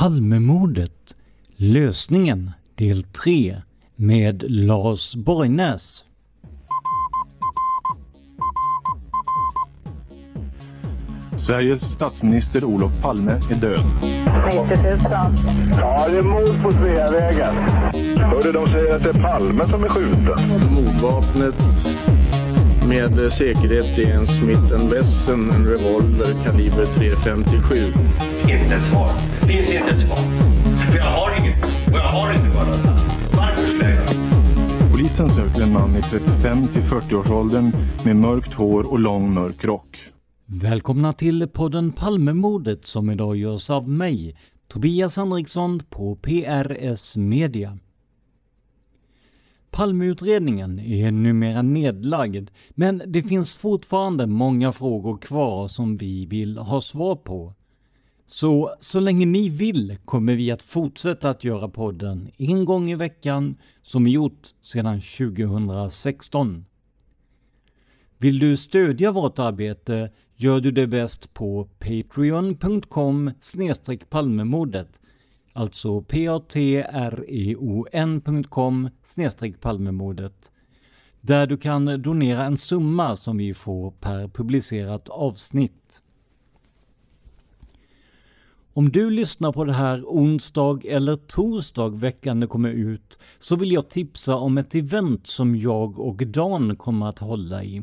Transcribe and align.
Palmemordet 0.00 1.14
Lösningen 1.56 2.50
del 2.74 3.02
3 3.02 3.56
med 3.96 4.44
Lars 4.48 5.14
Borgnäs. 5.14 6.04
Sveriges 11.38 11.80
statsminister 11.80 12.64
Olof 12.64 12.92
Palme 13.02 13.32
är 13.50 13.54
död. 13.54 13.84
90 14.46 14.82
000. 14.82 14.98
Ja, 15.80 16.08
det 16.08 16.18
är 16.18 16.22
mord 16.22 16.62
på 16.62 16.72
Sveavägen. 16.72 17.54
Hörde 18.16 18.52
de 18.52 18.66
säger 18.66 18.96
att 18.96 19.02
det 19.02 19.10
är 19.10 19.22
Palme 19.22 19.64
som 19.68 19.84
är 19.84 19.88
skjuten. 19.88 20.48
Mordvapnet 20.74 21.54
med 22.88 23.32
säkerhet 23.32 23.98
är 23.98 24.14
en 24.14 24.26
Smith 24.26 24.92
Wesson, 24.92 25.50
en 25.50 25.66
revolver 25.66 26.44
kaliber 26.44 26.84
.357. 26.84 27.92
Inte 28.42 28.74
ett 28.74 28.82
svar. 28.82 29.39
Finns 29.50 29.74
inte 29.74 29.90
ett 29.90 30.00
svar. 30.00 30.16
För 30.90 30.96
jag 30.96 31.04
har 31.04 31.40
inget. 31.40 31.64
Och 31.64 31.98
jag 31.98 32.12
har 32.12 32.34
inte 32.34 32.48
bara. 32.48 32.66
Varför 33.36 33.62
skulle 33.62 33.84
jag 33.84 33.94
göra 33.94 34.92
Polisen 34.92 35.28
söker 35.28 35.62
en 35.62 35.72
man 35.72 35.96
i 35.96 36.02
35 36.02 36.66
till 36.66 36.82
40-årsåldern 36.82 37.72
med 38.04 38.16
mörkt 38.16 38.54
hår 38.54 38.90
och 38.92 38.98
lång 38.98 39.34
mörk 39.34 39.64
rock. 39.64 39.98
Välkomna 40.46 41.12
till 41.12 41.48
podden 41.48 41.92
Palmemordet 41.92 42.84
som 42.84 43.10
idag 43.10 43.36
görs 43.36 43.70
av 43.70 43.88
mig, 43.88 44.36
Tobias 44.68 45.16
Henriksson 45.16 45.80
på 45.88 46.16
PRS 46.16 47.16
Media. 47.16 47.78
Palmeutredningen 49.70 50.78
är 50.78 51.10
numera 51.10 51.62
nedlagd, 51.62 52.50
men 52.70 53.02
det 53.06 53.22
finns 53.22 53.54
fortfarande 53.54 54.26
många 54.26 54.72
frågor 54.72 55.18
kvar 55.18 55.68
som 55.68 55.96
vi 55.96 56.26
vill 56.26 56.58
ha 56.58 56.80
svar 56.80 57.16
på. 57.16 57.54
Så, 58.32 58.74
så 58.80 59.00
länge 59.00 59.26
ni 59.26 59.48
vill 59.48 59.98
kommer 60.04 60.34
vi 60.34 60.50
att 60.50 60.62
fortsätta 60.62 61.30
att 61.30 61.44
göra 61.44 61.68
podden 61.68 62.30
en 62.36 62.64
gång 62.64 62.90
i 62.90 62.94
veckan 62.94 63.56
som 63.82 64.04
vi 64.04 64.10
gjort 64.10 64.48
sedan 64.60 65.00
2016. 65.00 66.64
Vill 68.18 68.38
du 68.38 68.56
stödja 68.56 69.12
vårt 69.12 69.38
arbete 69.38 70.10
gör 70.36 70.60
du 70.60 70.70
det 70.70 70.86
bäst 70.86 71.34
på 71.34 71.68
patreon.com 71.78 73.30
palmemordet 74.08 75.00
Alltså 75.52 76.02
patreon.com 76.02 77.30
palmemordet 79.60 80.50
Där 81.20 81.46
du 81.46 81.56
kan 81.56 82.02
donera 82.02 82.44
en 82.44 82.56
summa 82.56 83.16
som 83.16 83.36
vi 83.36 83.54
får 83.54 83.90
per 83.90 84.28
publicerat 84.28 85.08
avsnitt. 85.08 86.02
Om 88.72 88.90
du 88.90 89.10
lyssnar 89.10 89.52
på 89.52 89.64
det 89.64 89.72
här 89.72 90.02
onsdag 90.06 90.84
eller 90.84 91.16
torsdag 91.16 91.88
veckan 91.88 92.40
det 92.40 92.46
kommer 92.46 92.70
ut 92.70 93.18
så 93.38 93.56
vill 93.56 93.72
jag 93.72 93.90
tipsa 93.90 94.36
om 94.36 94.58
ett 94.58 94.74
event 94.74 95.26
som 95.26 95.56
jag 95.56 95.98
och 95.98 96.16
Dan 96.16 96.76
kommer 96.76 97.08
att 97.08 97.18
hålla 97.18 97.64
i. 97.64 97.82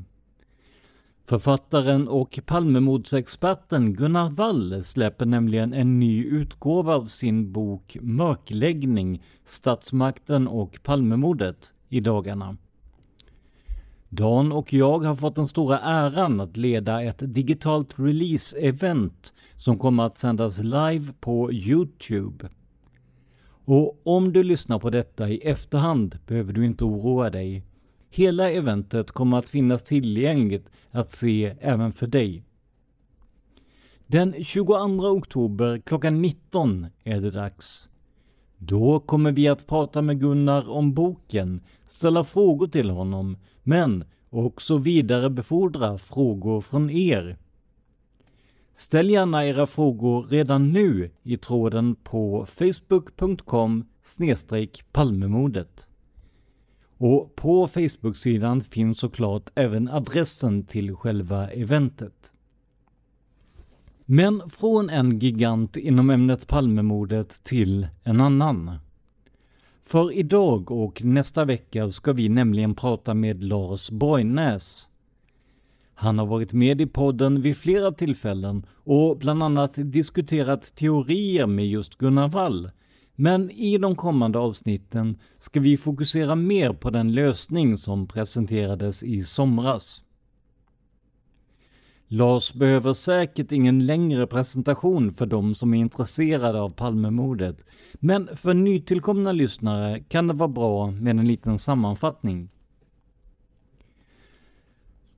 Författaren 1.26 2.08
och 2.08 2.40
Palmemordsexperten 2.46 3.94
Gunnar 3.94 4.30
Wall 4.30 4.84
släpper 4.84 5.26
nämligen 5.26 5.74
en 5.74 6.00
ny 6.00 6.24
utgåva 6.24 6.96
av 6.96 7.06
sin 7.06 7.52
bok 7.52 7.98
Mörkläggning, 8.02 9.24
Statsmakten 9.46 10.48
och 10.48 10.80
Palmemordet 10.84 11.74
i 11.90 12.00
dagarna. 12.00 12.58
Dan 14.10 14.52
och 14.52 14.74
jag 14.74 15.00
har 15.00 15.16
fått 15.16 15.36
den 15.36 15.48
stora 15.48 15.80
äran 15.80 16.42
att 16.42 16.58
leda 16.58 17.04
ett 17.04 17.20
digitalt 17.36 17.94
release-event 17.96 19.34
som 19.58 19.80
kommer 19.80 20.04
att 20.04 20.18
sändas 20.18 20.60
live 20.60 21.14
på 21.20 21.52
Youtube. 21.52 22.50
Och 23.66 24.02
om 24.04 24.34
du 24.34 24.44
lyssnar 24.44 24.80
på 24.80 24.90
detta 24.90 25.30
i 25.30 25.38
efterhand 25.38 26.20
behöver 26.28 26.54
du 26.54 26.66
inte 26.66 26.86
oroa 26.86 27.30
dig. 27.30 27.64
Hela 28.10 28.52
eventet 28.52 29.12
kommer 29.12 29.38
att 29.38 29.50
finnas 29.50 29.84
tillgängligt 29.84 30.70
att 30.92 31.12
se 31.12 31.56
även 31.60 31.92
för 31.92 32.08
dig. 32.08 32.44
Den 34.08 34.44
22 34.44 34.74
oktober 35.08 35.82
klockan 35.86 36.22
19 36.22 36.88
är 37.04 37.22
det 37.22 37.32
dags. 37.32 37.90
Då 38.58 39.00
kommer 39.00 39.32
vi 39.32 39.48
att 39.48 39.68
prata 39.68 40.02
med 40.02 40.20
Gunnar 40.20 40.70
om 40.70 40.94
boken, 40.94 41.62
ställa 41.88 42.24
frågor 42.24 42.68
till 42.68 42.90
honom, 42.90 43.38
men 43.64 44.04
också 44.30 44.78
vidarebefordra 44.78 45.98
frågor 45.98 46.62
från 46.62 46.90
er. 46.90 47.38
Ställ 48.80 49.10
gärna 49.10 49.46
era 49.46 49.68
frågor 49.68 50.28
redan 50.28 50.72
nu 50.72 51.12
i 51.24 51.38
tråden 51.38 51.96
på 51.96 52.46
facebook.com 52.46 53.86
palmemordet. 54.92 55.88
Och 56.98 57.36
på 57.36 57.68
Facebook-sidan 57.68 58.62
finns 58.62 59.00
såklart 59.00 59.50
även 59.56 59.88
adressen 59.88 60.64
till 60.64 60.96
själva 60.96 61.52
eventet. 61.52 62.34
Men 64.06 64.50
från 64.50 64.90
en 64.90 65.20
gigant 65.20 65.78
inom 65.78 66.10
ämnet 66.10 66.48
Palmemordet 66.48 67.44
till 67.44 67.88
en 68.04 68.22
annan. 68.22 68.72
För 69.84 70.12
idag 70.12 70.72
och 70.72 71.04
nästa 71.04 71.46
vecka 71.46 71.92
ska 71.92 72.14
vi 72.14 72.30
nämligen 72.30 72.76
prata 72.76 73.14
med 73.14 73.44
Lars 73.44 73.90
Borgnäs. 73.92 74.88
Han 76.00 76.20
har 76.20 76.26
varit 76.26 76.54
med 76.54 76.82
i 76.82 76.86
podden 76.86 77.42
vid 77.42 77.58
flera 77.58 77.92
tillfällen 77.92 78.66
och 78.76 79.18
bland 79.18 79.44
annat 79.44 79.74
diskuterat 79.76 80.76
teorier 80.76 81.48
med 81.48 81.68
just 81.68 81.96
Gunnar 81.98 82.28
Wall, 82.28 82.72
men 83.16 83.52
i 83.52 83.78
de 83.78 83.96
kommande 83.96 84.40
avsnitten 84.40 85.18
ska 85.40 85.60
vi 85.60 85.78
fokusera 85.78 86.36
mer 86.36 86.74
på 86.74 86.90
den 86.90 87.12
lösning 87.12 87.78
som 87.78 88.08
presenterades 88.08 89.04
i 89.04 89.24
somras. 89.24 90.04
Lars 92.08 92.54
behöver 92.54 92.94
säkert 92.94 93.52
ingen 93.52 93.86
längre 93.86 94.28
presentation 94.28 95.12
för 95.12 95.26
de 95.26 95.56
som 95.56 95.74
är 95.74 95.80
intresserade 95.80 96.62
av 96.62 96.70
Palmemordet, 96.70 97.66
men 97.94 98.30
för 98.36 98.54
nytillkomna 98.54 99.32
lyssnare 99.32 100.00
kan 100.00 100.28
det 100.28 100.34
vara 100.34 100.50
bra 100.50 100.92
med 100.92 101.20
en 101.20 101.28
liten 101.28 101.60
sammanfattning. 101.60 102.50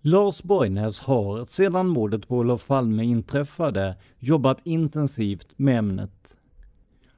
Lars 0.02 0.44
Borgnäs 0.44 1.00
har 1.00 1.44
sedan 1.44 1.88
mordet 1.88 2.28
på 2.28 2.38
Olof 2.38 2.68
Palme 2.68 3.04
inträffade 3.04 3.96
jobbat 4.20 4.58
intensivt 4.64 5.48
med 5.56 5.78
ämnet. 5.78 6.38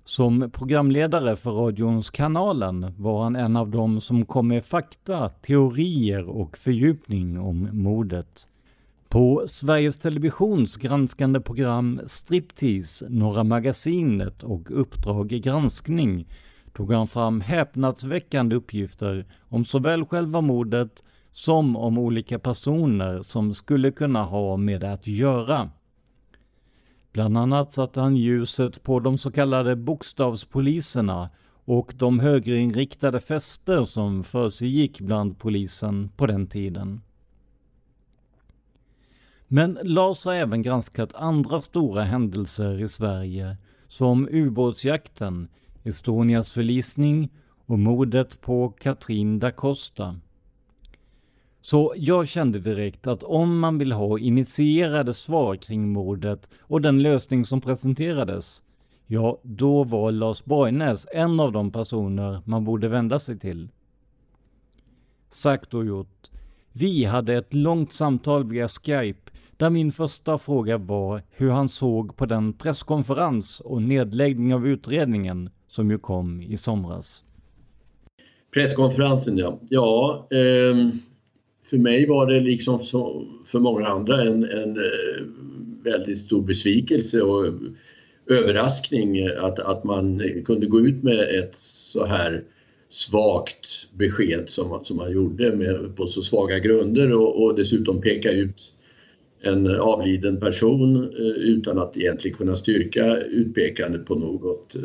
Som 0.03 0.49
programledare 0.53 1.35
för 1.35 1.51
radions 1.51 2.09
Kanalen 2.09 2.93
var 2.97 3.23
han 3.23 3.35
en 3.35 3.55
av 3.55 3.69
dem 3.69 4.01
som 4.01 4.25
kom 4.25 4.47
med 4.47 4.65
fakta, 4.65 5.29
teorier 5.29 6.29
och 6.29 6.57
fördjupning 6.57 7.39
om 7.39 7.69
mordet. 7.71 8.47
På 9.09 9.43
Sveriges 9.47 9.97
Televisions 9.97 10.77
granskande 10.77 11.39
program 11.39 12.01
Striptease, 12.05 13.05
Norra 13.09 13.43
Magasinet 13.43 14.43
och 14.43 14.81
Uppdrag 14.81 15.27
granskning 15.27 16.27
tog 16.73 16.93
han 16.93 17.07
fram 17.07 17.41
häpnadsväckande 17.41 18.55
uppgifter 18.55 19.25
om 19.49 19.65
såväl 19.65 20.05
själva 20.05 20.41
mordet 20.41 21.03
som 21.31 21.75
om 21.75 21.97
olika 21.97 22.39
personer 22.39 23.21
som 23.21 23.53
skulle 23.53 23.91
kunna 23.91 24.23
ha 24.23 24.57
med 24.57 24.81
det 24.81 24.93
att 24.93 25.07
göra. 25.07 25.69
Bland 27.11 27.37
annat 27.37 27.73
satte 27.73 28.01
han 28.01 28.15
ljuset 28.15 28.83
på 28.83 28.99
de 28.99 29.17
så 29.17 29.31
kallade 29.31 29.75
bokstavspoliserna 29.75 31.29
och 31.65 31.93
de 31.97 32.19
högerinriktade 32.19 33.19
fester 33.19 33.85
som 33.85 34.23
försiggick 34.23 35.01
bland 35.01 35.39
polisen 35.39 36.09
på 36.09 36.27
den 36.27 36.47
tiden. 36.47 37.01
Men 39.47 39.79
Lars 39.83 40.25
har 40.25 40.33
även 40.33 40.61
granskat 40.61 41.15
andra 41.15 41.61
stora 41.61 42.03
händelser 42.03 42.81
i 42.81 42.87
Sverige, 42.87 43.57
som 43.87 44.27
ubåtsjakten, 44.31 45.47
Estonias 45.83 46.51
förlisning 46.51 47.29
och 47.65 47.79
mordet 47.79 48.41
på 48.41 48.69
Katrin 48.69 49.39
da 49.39 49.51
Costa. 49.51 50.19
Så 51.61 51.93
jag 51.97 52.27
kände 52.27 52.59
direkt 52.59 53.07
att 53.07 53.23
om 53.23 53.59
man 53.59 53.77
vill 53.77 53.91
ha 53.91 54.19
initierade 54.19 55.13
svar 55.13 55.55
kring 55.55 55.89
mordet 55.89 56.49
och 56.59 56.81
den 56.81 57.01
lösning 57.01 57.45
som 57.45 57.61
presenterades, 57.61 58.61
ja, 59.07 59.39
då 59.43 59.83
var 59.83 60.11
Lars 60.11 60.45
Borgnäs 60.45 61.07
en 61.11 61.39
av 61.39 61.51
de 61.51 61.71
personer 61.71 62.41
man 62.45 62.63
borde 62.63 62.87
vända 62.87 63.19
sig 63.19 63.39
till. 63.39 63.69
Sagt 65.29 65.73
och 65.73 65.85
gjort. 65.85 66.29
Vi 66.71 67.05
hade 67.05 67.33
ett 67.33 67.53
långt 67.53 67.93
samtal 67.93 68.43
via 68.43 68.67
Skype 68.67 69.31
där 69.57 69.69
min 69.69 69.91
första 69.91 70.37
fråga 70.37 70.77
var 70.77 71.21
hur 71.29 71.49
han 71.49 71.69
såg 71.69 72.17
på 72.17 72.25
den 72.25 72.53
presskonferens 72.53 73.59
och 73.59 73.81
nedläggning 73.81 74.53
av 74.53 74.67
utredningen 74.67 75.49
som 75.67 75.91
ju 75.91 75.97
kom 75.97 76.41
i 76.41 76.57
somras. 76.57 77.23
Presskonferensen 78.53 79.37
ja. 79.37 79.59
Ja, 79.69 80.27
eh, 80.31 80.89
för 81.71 81.77
mig 81.77 82.07
var 82.07 82.25
det 82.25 82.39
liksom 82.39 82.79
för 83.45 83.59
många 83.59 83.88
andra 83.88 84.21
en, 84.21 84.44
en 84.44 84.77
eh, 84.77 85.23
väldigt 85.83 86.18
stor 86.18 86.41
besvikelse 86.41 87.21
och 87.21 87.53
överraskning 88.27 89.27
att, 89.27 89.59
att 89.59 89.83
man 89.83 90.21
kunde 90.45 90.65
gå 90.65 90.79
ut 90.79 91.03
med 91.03 91.19
ett 91.19 91.56
så 91.56 92.06
här 92.06 92.44
svagt 92.89 93.88
besked 93.94 94.50
som, 94.50 94.79
som 94.83 94.97
man 94.97 95.12
gjorde 95.12 95.56
med, 95.56 95.95
på 95.95 96.07
så 96.07 96.21
svaga 96.21 96.59
grunder 96.59 97.13
och, 97.13 97.44
och 97.44 97.56
dessutom 97.56 98.01
peka 98.01 98.31
ut 98.31 98.71
en 99.41 99.67
avliden 99.67 100.39
person 100.39 100.95
eh, 101.03 101.25
utan 101.25 101.79
att 101.79 101.97
egentligen 101.97 102.38
kunna 102.38 102.56
styrka 102.56 103.17
utpekandet 103.17 104.06
på 104.06 104.15
något 104.15 104.75
eh, 104.75 104.81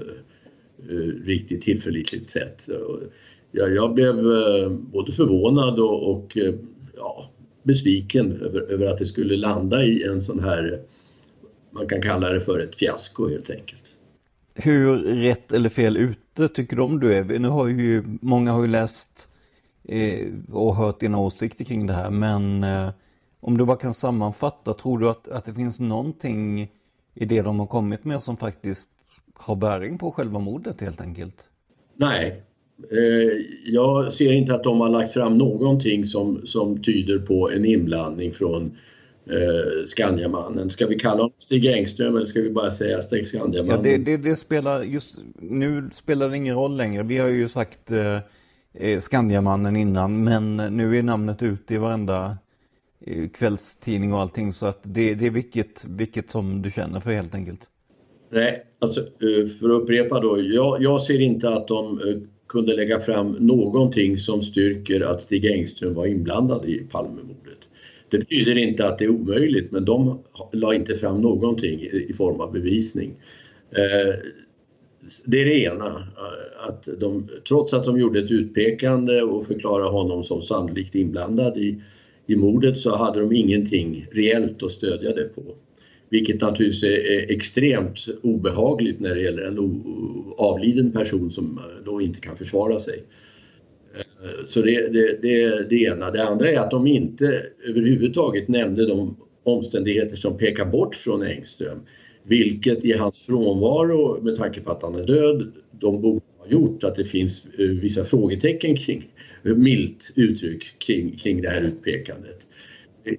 eh 0.91 1.25
riktigt 1.25 1.62
tillförlitligt 1.62 2.29
sätt. 2.29 2.69
Jag, 3.53 3.75
jag 3.75 3.94
blev 3.94 4.19
eh, 4.19 4.71
både 4.71 5.12
förvånad 5.12 5.79
och, 5.79 6.11
och 6.11 6.39
ja, 6.96 7.31
besviken 7.62 8.43
över, 8.43 8.60
över 8.60 8.87
att 8.87 8.98
det 8.98 9.06
skulle 9.06 9.37
landa 9.37 9.84
i 9.84 10.02
en 10.02 10.22
sån 10.22 10.40
här, 10.40 10.82
man 11.70 11.88
kan 11.88 12.02
kalla 12.02 12.28
det 12.28 12.40
för 12.40 12.58
ett 12.58 12.76
fiasko 12.76 13.28
helt 13.28 13.50
enkelt. 13.50 13.82
Hur 14.54 14.96
rätt 14.98 15.52
eller 15.52 15.69
fel 15.69 15.96
ute 15.96 16.48
tycker 16.48 16.76
du 16.76 16.82
om 16.82 17.00
du 17.00 17.14
är? 17.14 17.25
Nu 17.25 17.48
har 17.48 17.69
ju, 17.69 18.04
många 18.20 18.52
har 18.52 18.62
ju 18.62 18.69
läst 18.69 19.28
eh, 19.84 20.28
och 20.52 20.76
hört 20.76 21.00
dina 21.00 21.19
åsikter 21.19 21.64
kring 21.64 21.87
det 21.87 21.93
här, 21.93 22.10
men 22.10 22.64
eh, 22.64 22.90
om 23.40 23.58
du 23.58 23.64
bara 23.64 23.76
kan 23.76 23.94
sammanfatta, 23.94 24.75
tror 24.75 24.98
du 24.98 25.08
att, 25.08 25.28
att 25.28 25.44
det 25.44 25.54
finns 25.54 25.81
någonting 25.81 26.70
i 27.14 27.25
det 27.25 27.43
de 27.43 27.60
har 27.60 27.66
kommit 27.66 28.04
med 28.04 28.22
som 28.22 28.37
faktiskt 28.37 28.90
har 29.34 29.56
bäring 29.56 29.98
på 29.98 30.12
själva 30.12 30.38
mordet 30.38 30.81
helt 30.81 31.00
enkelt? 31.00 31.48
Nej, 31.94 32.43
jag 33.64 34.12
ser 34.12 34.32
inte 34.32 34.55
att 34.55 34.64
de 34.64 34.81
har 34.81 34.88
lagt 34.88 35.12
fram 35.12 35.38
någonting 35.38 36.05
som, 36.05 36.46
som 36.46 36.82
tyder 36.82 37.19
på 37.19 37.50
en 37.50 37.64
inblandning 37.64 38.32
från 38.32 38.76
eh, 39.31 39.87
Skandiamannen. 39.87 40.70
Ska 40.70 40.87
vi 40.87 40.99
kalla 40.99 41.17
honom 41.17 41.32
Stig 41.38 41.67
Engström 41.67 42.17
eller 42.17 42.26
ska 42.26 42.40
vi 42.40 42.50
bara 42.50 42.70
säga 42.70 43.02
Stig 43.02 43.28
Skandiamannen? 43.28 43.76
Ja, 43.76 43.82
det, 43.82 43.96
det, 44.05 44.17
det, 44.17 44.37
spelar 44.37 44.82
just 44.82 45.19
nu 45.40 45.90
spelar 45.93 46.28
det 46.28 46.37
ingen 46.37 46.55
roll 46.55 46.76
längre. 46.76 47.02
Vi 47.02 47.19
har 47.19 47.28
ju 47.28 47.49
sagt 47.49 47.90
eh, 47.90 48.19
eh 48.75 49.00
Skandiamannen 49.00 49.76
innan, 49.76 50.25
men 50.25 50.56
nu 50.56 50.99
är 50.99 51.02
namnet 51.02 51.43
ute 51.43 51.75
i 51.75 51.79
varenda 51.79 52.37
eh, 53.00 53.29
kvällstidning 53.29 54.14
och 54.14 54.20
allting 54.20 54.52
så 54.52 54.67
att 54.67 54.81
det, 54.82 55.14
det 55.14 55.26
är 55.26 55.31
vilket, 55.31 55.84
vilket 55.88 56.31
som 56.31 56.62
du 56.62 56.70
känner 56.70 57.00
för 57.00 57.11
helt 57.11 57.34
enkelt. 57.34 57.61
Nej, 58.31 58.64
alltså 58.79 59.00
eh, 59.00 59.49
för 59.61 59.70
att 59.70 59.82
upprepa 59.82 60.20
då. 60.20 60.40
Jag, 60.43 60.82
jag 60.82 61.02
ser 61.02 61.20
inte 61.20 61.49
att 61.49 61.69
de 61.69 62.00
kunde 62.48 62.76
lägga 62.76 63.00
fram 63.00 63.32
någonting 63.32 64.19
som 64.19 64.43
styrker 64.43 65.00
att 65.00 65.22
Stig 65.22 65.44
Engström 65.44 65.94
var 65.94 66.06
inblandad 66.06 66.69
i 66.69 66.78
Palmemordet. 66.78 67.58
Det 68.08 68.19
betyder 68.19 68.58
inte 68.58 68.87
att 68.87 68.98
det 68.98 69.04
är 69.04 69.08
omöjligt 69.08 69.72
men 69.72 69.84
de 69.84 70.19
la 70.52 70.75
inte 70.75 70.96
fram 70.96 71.20
någonting 71.20 71.81
i 71.81 72.12
form 72.16 72.40
av 72.40 72.52
bevisning. 72.52 73.14
Eh, 73.70 74.14
det 75.25 75.40
är 75.40 75.44
det 75.44 75.62
ena, 75.62 75.87
eh, 75.87 76.69
att 76.69 76.88
de, 77.00 77.28
trots 77.48 77.75
att 77.75 77.84
de 77.84 78.00
gjorde 78.00 78.19
ett 78.20 78.31
utpekande 78.31 79.22
och 79.22 79.46
förklarade 79.46 79.90
honom 79.90 80.25
som 80.25 80.43
sannolikt 80.43 80.94
inblandad 80.94 81.56
i, 81.56 81.82
i 82.26 82.37
mordet 82.37 82.78
så 82.78 82.96
hade 82.96 83.20
de 83.20 83.32
ingenting 83.32 84.06
reellt 84.12 84.62
att 84.62 84.70
stödja 84.70 85.12
det 85.12 85.34
på. 85.34 85.43
Vilket 86.08 86.41
naturligtvis 86.41 86.82
är 86.82 87.31
extremt 87.31 88.06
obehagligt 88.23 89.00
när 89.00 89.14
det 89.14 89.20
gäller 89.20 89.43
en 89.43 89.85
avliden 90.37 90.93
person 90.93 91.31
som 91.31 91.58
eh, 91.58 91.85
då 91.85 92.00
inte 92.00 92.20
kan 92.20 92.37
försvara 92.37 92.79
sig. 92.79 93.03
Eh, 93.94 94.47
så 94.49 94.62
det, 94.62 94.88
det, 94.88 95.23
det 95.23 95.43
är 95.43 95.67
det 95.70 95.82
ena. 95.82 96.11
Det 96.11 96.25
andra 96.25 96.50
är 96.50 96.58
att 96.58 96.70
de 96.70 96.87
inte 96.87 97.47
överhuvudtaget 97.64 98.49
nämnde 98.49 98.87
de 98.87 99.17
omständigheter 99.43 100.17
som 100.17 100.38
pekar 100.38 100.64
bort 100.64 100.94
från 100.94 101.23
Engström. 101.23 101.79
Vilket 102.23 102.85
i 102.85 102.93
hans 102.93 103.19
frånvaro, 103.19 104.22
med 104.22 104.36
tanke 104.36 104.60
på 104.60 104.70
att 104.70 104.82
han 104.82 104.94
är 104.94 105.06
död, 105.06 105.53
de 105.70 106.03
borde 106.03 106.20
ha 106.39 106.46
gjort 106.48 106.84
att 106.84 106.96
det 106.96 107.05
finns 107.05 107.46
eh, 107.58 107.67
vissa 107.67 108.05
frågetecken 108.05 108.77
kring, 108.77 109.08
milt 109.43 110.13
uttryck, 110.17 110.79
kring, 110.79 111.17
kring 111.17 111.43
det 111.43 111.48
här 111.48 111.63
utpekandet. 111.63 112.46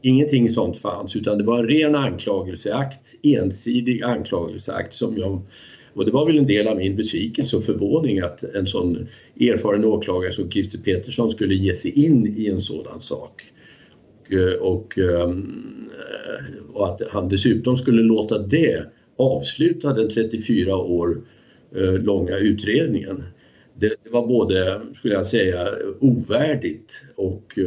Ingenting 0.02 0.50
sånt 0.50 0.80
fanns 0.80 1.16
utan 1.16 1.38
det 1.38 1.44
var 1.44 1.60
en 1.60 1.68
ren 1.68 1.96
anklagelseakt, 1.96 3.16
ensidig 3.24 4.04
anklagelseakt 4.04 4.94
som 4.94 5.18
jag 5.18 5.42
och 5.98 6.06
det 6.06 6.12
var 6.12 6.26
väl 6.26 6.38
en 6.38 6.48
del 6.48 6.68
av 6.68 6.78
min 6.78 6.96
besvikelse 6.96 7.58
och 7.58 7.64
förvåning 7.64 8.20
att 8.20 8.44
en 8.44 8.68
sån 8.68 9.08
erfaren 9.40 9.86
åklagare 9.86 10.32
som 10.32 10.52
Christer 10.52 10.78
Petersson 10.78 11.32
skulle 11.32 11.56
ge 11.56 11.76
sig 11.76 12.06
in 12.06 12.36
i 12.38 12.48
en 12.48 12.62
sådan 12.62 13.02
sak. 13.02 13.44
Och, 14.28 14.34
eh, 14.34 14.54
och, 14.54 14.98
ehm, 14.98 15.90
och 16.74 16.88
att 16.90 17.02
han 17.10 17.30
dessutom 17.30 17.78
skulle 17.78 18.02
låta 18.02 18.38
det 18.38 18.86
avsluta 19.16 19.94
den 19.94 20.10
34 20.10 20.78
år 20.78 21.22
eh, 21.76 21.94
långa 21.94 22.38
utredningen 22.38 23.24
det, 23.80 23.96
var 24.12 24.28
både, 24.28 24.82
skulle 24.96 25.14
jag 25.14 25.26
säga, 25.26 25.68
ovärdigt 26.00 27.04
och, 27.16 27.60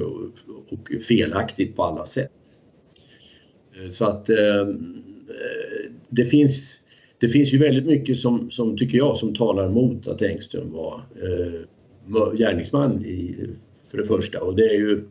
och 0.71 1.03
felaktigt 1.09 1.77
på 1.77 1.85
alla 1.85 2.07
sätt. 2.07 2.33
Eh, 3.77 3.91
så 3.91 4.05
att 4.05 4.31
eh, 4.31 4.69
det 6.09 6.25
finns 6.25 6.81
det 7.19 7.29
finns 7.29 7.53
ju 7.53 7.59
väldigt 7.59 7.87
mycket 7.87 8.19
som, 8.19 8.51
som 8.51 8.77
tycker 8.77 8.99
jag 8.99 9.17
som 9.17 9.35
talar 9.35 9.69
mot 9.69 10.09
att 10.09 10.23
Engström 10.23 10.73
var 10.73 11.03
eh, 11.23 12.33
gärningsman 12.35 13.05
i, 13.05 13.37
för 13.91 13.99
det 13.99 14.05
första 14.05 14.41
och 14.41 14.57
det 14.57 14.65
är 14.65 14.75
ju 14.75 15.05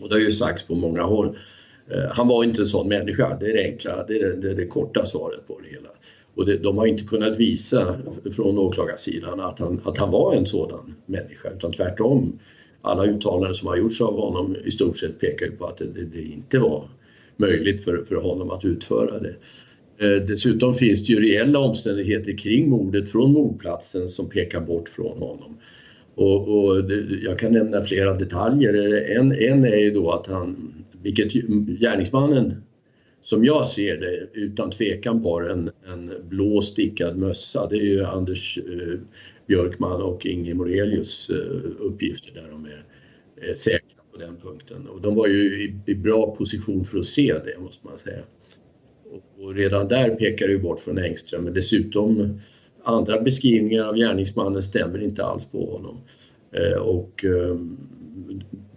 och 0.00 0.08
det 0.08 0.14
har 0.14 0.20
ju 0.20 0.30
sagts 0.30 0.66
på 0.66 0.74
många 0.74 1.02
håll. 1.02 1.38
Eh, 1.90 2.10
han 2.10 2.28
var 2.28 2.44
inte 2.44 2.62
en 2.62 2.66
sån 2.66 2.88
människa, 2.88 3.36
det 3.40 3.46
är 3.46 3.56
det 3.56 3.64
enkla, 3.64 4.04
det 4.06 4.20
är 4.20 4.28
det, 4.28 4.36
det, 4.36 4.54
det 4.54 4.66
korta 4.66 5.06
svaret 5.06 5.46
på 5.46 5.60
det 5.60 5.68
hela. 5.68 5.88
Och 6.38 6.46
det, 6.46 6.56
de 6.56 6.78
har 6.78 6.86
inte 6.86 7.04
kunnat 7.04 7.36
visa 7.36 7.98
från 8.36 8.58
åklagarsidan 8.58 9.40
att 9.40 9.58
han, 9.58 9.80
att 9.84 9.98
han 9.98 10.10
var 10.10 10.34
en 10.34 10.46
sådan 10.46 10.94
människa 11.06 11.50
utan 11.56 11.72
tvärtom. 11.72 12.38
Alla 12.82 13.06
uttalanden 13.06 13.54
som 13.54 13.68
har 13.68 13.76
gjorts 13.76 14.00
av 14.00 14.14
honom 14.20 14.56
i 14.64 14.70
stort 14.70 14.98
sett 14.98 15.20
pekar 15.20 15.50
på 15.50 15.66
att 15.66 15.78
det, 15.78 16.04
det 16.14 16.22
inte 16.22 16.58
var 16.58 16.88
möjligt 17.36 17.84
för, 17.84 18.04
för 18.08 18.16
honom 18.16 18.50
att 18.50 18.64
utföra 18.64 19.18
det. 19.18 19.34
Eh, 19.98 20.22
dessutom 20.22 20.74
finns 20.74 21.06
det 21.06 21.12
ju 21.12 21.20
reella 21.20 21.58
omständigheter 21.58 22.38
kring 22.38 22.70
mordet 22.70 23.08
från 23.08 23.32
mordplatsen 23.32 24.08
som 24.08 24.28
pekar 24.28 24.60
bort 24.60 24.88
från 24.88 25.18
honom. 25.18 25.58
Och, 26.14 26.48
och 26.48 26.84
det, 26.84 26.94
jag 27.22 27.38
kan 27.38 27.52
nämna 27.52 27.84
flera 27.84 28.14
detaljer. 28.14 28.74
Eh, 28.74 29.16
en, 29.16 29.32
en 29.32 29.64
är 29.64 29.76
ju 29.76 29.90
då 29.90 30.10
att 30.10 30.26
han 30.26 30.74
vilket 31.02 31.32
gärningsmannen 31.80 32.54
som 33.28 33.44
jag 33.44 33.66
ser 33.66 33.96
det 33.96 34.28
utan 34.32 34.70
tvekan 34.70 35.22
bar 35.22 35.42
en, 35.42 35.70
en 35.86 36.12
blå 36.28 36.60
stickad 36.60 37.16
mössa. 37.16 37.68
Det 37.68 37.76
är 37.76 37.84
ju 37.84 38.04
Anders 38.04 38.58
eh, 38.58 38.98
Björkman 39.46 40.02
och 40.02 40.26
Inge 40.26 40.54
Morelius 40.54 41.30
eh, 41.30 41.70
uppgifter 41.78 42.34
där 42.34 42.48
de 42.50 42.64
är, 42.64 42.84
är 43.50 43.54
säkra 43.54 44.02
på 44.12 44.18
den 44.18 44.36
punkten. 44.36 44.86
Och 44.86 45.00
de 45.00 45.14
var 45.14 45.26
ju 45.26 45.64
i, 45.64 45.74
i, 45.86 45.94
bra 45.94 46.36
position 46.36 46.84
för 46.84 46.98
att 46.98 47.06
se 47.06 47.32
det 47.44 47.60
måste 47.60 47.86
man 47.86 47.98
säga. 47.98 48.22
Och, 49.10 49.44
och 49.44 49.54
redan 49.54 49.88
där 49.88 50.10
pekar 50.10 50.46
det 50.46 50.52
ju 50.52 50.58
bort 50.58 50.80
från 50.80 50.98
Engström 50.98 51.44
men 51.44 51.54
dessutom 51.54 52.40
andra 52.82 53.20
beskrivningar 53.20 53.84
av 53.84 53.96
gärningsmannen 53.96 54.62
stämmer 54.62 55.02
inte 55.02 55.24
alls 55.24 55.44
på 55.44 55.72
honom. 55.72 55.96
Eh, 56.52 56.78
och 56.78 57.24
eh, 57.24 57.56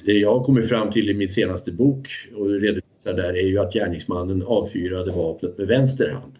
det 0.05 0.13
jag 0.13 0.37
har 0.37 0.43
kommit 0.43 0.69
fram 0.69 0.91
till 0.91 1.09
i 1.09 1.13
min 1.13 1.29
senaste 1.29 1.71
bok 1.71 2.07
och 2.35 2.61
redovisar 3.05 3.13
där 3.13 3.37
är 3.37 3.47
ju 3.47 3.57
att 3.59 3.73
gärningsmannen 3.73 4.43
avfyrade 4.43 5.11
vapnet 5.11 5.57
med 5.57 5.67
vänster 5.67 6.09
hand. 6.09 6.33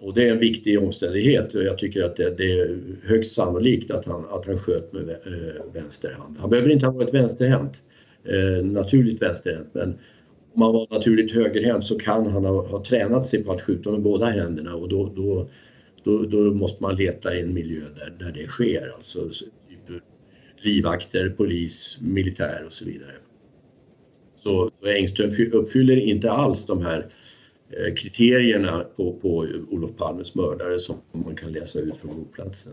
Och 0.00 0.14
det 0.14 0.28
är 0.28 0.32
en 0.32 0.38
viktig 0.38 0.78
omständighet 0.78 1.54
och 1.54 1.62
jag 1.62 1.78
tycker 1.78 2.04
att 2.04 2.16
det, 2.16 2.36
det 2.36 2.60
är 2.60 2.78
högst 3.04 3.34
sannolikt 3.34 3.90
att 3.90 4.04
han, 4.04 4.24
att 4.30 4.46
han 4.46 4.58
sköt 4.58 4.92
med 4.92 5.08
eh, 5.08 5.72
vänster 5.72 6.12
hand. 6.12 6.36
Han 6.38 6.50
behöver 6.50 6.70
inte 6.70 6.86
ha 6.86 6.92
varit 6.92 7.14
vänsterhänt, 7.14 7.82
eh, 8.24 8.64
naturligt 8.64 9.22
vänsterhänt, 9.22 9.68
men 9.72 9.98
om 10.54 10.62
han 10.62 10.72
var 10.72 10.86
naturligt 10.90 11.32
högerhänt 11.32 11.84
så 11.84 11.98
kan 11.98 12.26
han 12.26 12.44
ha, 12.44 12.66
ha 12.66 12.84
tränat 12.84 13.28
sig 13.28 13.44
på 13.44 13.52
att 13.52 13.62
skjuta 13.62 13.90
med 13.90 14.00
båda 14.00 14.26
händerna 14.26 14.74
och 14.74 14.88
då, 14.88 15.12
då, 15.16 15.48
då, 16.04 16.22
då 16.22 16.38
måste 16.54 16.82
man 16.82 16.96
leta 16.96 17.34
i 17.34 17.40
en 17.40 17.54
miljö 17.54 17.82
där, 17.98 18.12
där 18.18 18.32
det 18.32 18.46
sker. 18.46 18.92
Alltså, 18.96 19.28
typ 19.68 20.02
livvakter, 20.56 21.28
polis, 21.36 21.98
militär 22.00 22.62
och 22.66 22.72
så 22.72 22.84
vidare. 22.84 23.12
Så, 24.46 24.70
så 24.80 24.88
Engström 24.88 25.52
uppfyller 25.52 25.96
inte 25.96 26.30
alls 26.32 26.66
de 26.66 26.82
här 26.82 27.06
eh, 27.70 27.94
kriterierna 27.94 28.84
på, 28.96 29.12
på 29.12 29.46
Olof 29.70 29.96
Palmes 29.96 30.34
mördare 30.34 30.80
som 30.80 30.96
man 31.12 31.36
kan 31.36 31.52
läsa 31.52 31.78
ut 31.78 31.96
från 31.96 32.16
mordplatsen. 32.16 32.72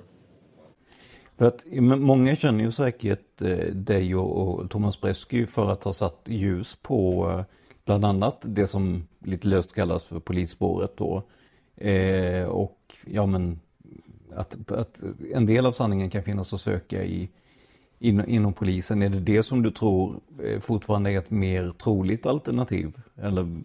För 1.37 1.45
att 1.45 1.65
många 1.99 2.35
känner 2.35 2.63
ju 2.63 2.71
säkert 2.71 3.41
eh, 3.41 3.57
dig 3.73 4.15
och 4.15 4.69
Thomas 4.69 5.01
Bresky 5.01 5.45
för 5.45 5.71
att 5.71 5.83
ha 5.83 5.93
satt 5.93 6.21
ljus 6.25 6.77
på 6.81 7.29
eh, 7.29 7.45
bland 7.85 8.05
annat 8.05 8.41
det 8.41 8.67
som 8.67 9.07
lite 9.25 9.47
löst 9.47 9.75
kallas 9.75 10.05
för 10.05 10.19
polisspåret 10.19 10.97
då. 10.97 11.23
och 12.47 12.97
ja 13.05 13.25
men 13.25 13.59
att, 14.35 14.71
att 14.71 15.03
en 15.33 15.45
del 15.45 15.65
av 15.65 15.71
sanningen 15.71 16.09
kan 16.09 16.23
finnas 16.23 16.53
att 16.53 16.61
söka 16.61 17.03
i 17.03 17.29
in, 18.03 18.25
inom 18.27 18.53
polisen. 18.53 19.01
Är 19.01 19.09
det 19.09 19.19
det 19.19 19.43
som 19.43 19.63
du 19.63 19.71
tror 19.71 20.19
eh, 20.43 20.59
fortfarande 20.59 21.11
är 21.11 21.17
ett 21.17 21.31
mer 21.31 21.73
troligt 21.83 22.25
alternativ? 22.25 22.91
Eller 23.21 23.61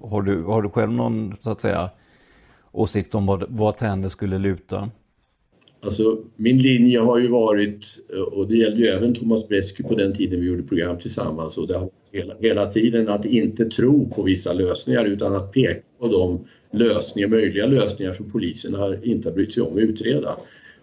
har 0.00 0.22
du, 0.22 0.42
har 0.42 0.62
du 0.62 0.68
själv 0.68 0.92
någon 0.92 1.36
så 1.40 1.50
att 1.50 1.60
säga 1.60 1.90
åsikt 2.72 3.14
om 3.14 3.26
vad, 3.26 3.44
vad 3.48 4.02
det 4.02 4.10
skulle 4.10 4.38
luta? 4.38 4.90
Alltså 5.80 6.18
min 6.36 6.58
linje 6.58 7.00
har 7.00 7.18
ju 7.18 7.28
varit, 7.28 7.84
eh, 8.14 8.20
och 8.20 8.48
det 8.48 8.56
gällde 8.56 8.80
ju 8.80 8.86
även 8.86 9.14
Thomas 9.14 9.48
Bresky 9.48 9.82
på 9.82 9.94
den 9.94 10.14
tiden 10.14 10.40
vi 10.40 10.46
gjorde 10.46 10.62
program 10.62 10.98
tillsammans, 10.98 11.58
och 11.58 11.68
det 11.68 11.78
har 11.78 11.90
hela, 12.12 12.34
hela 12.40 12.70
tiden 12.70 13.08
att 13.08 13.24
inte 13.24 13.64
tro 13.64 14.08
på 14.08 14.22
vissa 14.22 14.52
lösningar 14.52 15.04
utan 15.04 15.36
att 15.36 15.52
peka 15.52 15.80
på 15.98 16.08
de 16.08 16.38
lösningar, 16.78 17.28
möjliga 17.28 17.66
lösningar 17.66 18.12
som 18.12 18.30
polisen 18.30 18.74
har, 18.74 19.06
inte 19.06 19.28
har 19.28 19.34
brytt 19.34 19.54
sig 19.54 19.62
om 19.62 19.72
att 19.72 19.78
utreda. 19.78 20.36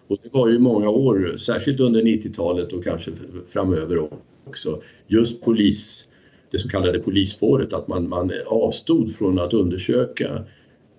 Och 0.08 0.18
det 0.22 0.28
var 0.32 0.48
ju 0.48 0.58
många 0.58 0.90
år, 0.90 1.36
särskilt 1.36 1.80
under 1.80 2.02
90-talet 2.02 2.72
och 2.72 2.84
kanske 2.84 3.12
framöver 3.48 4.08
också, 4.44 4.82
just 5.06 5.42
polis, 5.42 6.08
det 6.50 6.58
så 6.58 6.68
kallade 6.68 6.98
polisspåret, 6.98 7.72
att 7.72 7.88
man, 7.88 8.08
man 8.08 8.32
avstod 8.46 9.14
från 9.14 9.38
att 9.38 9.54
undersöka 9.54 10.44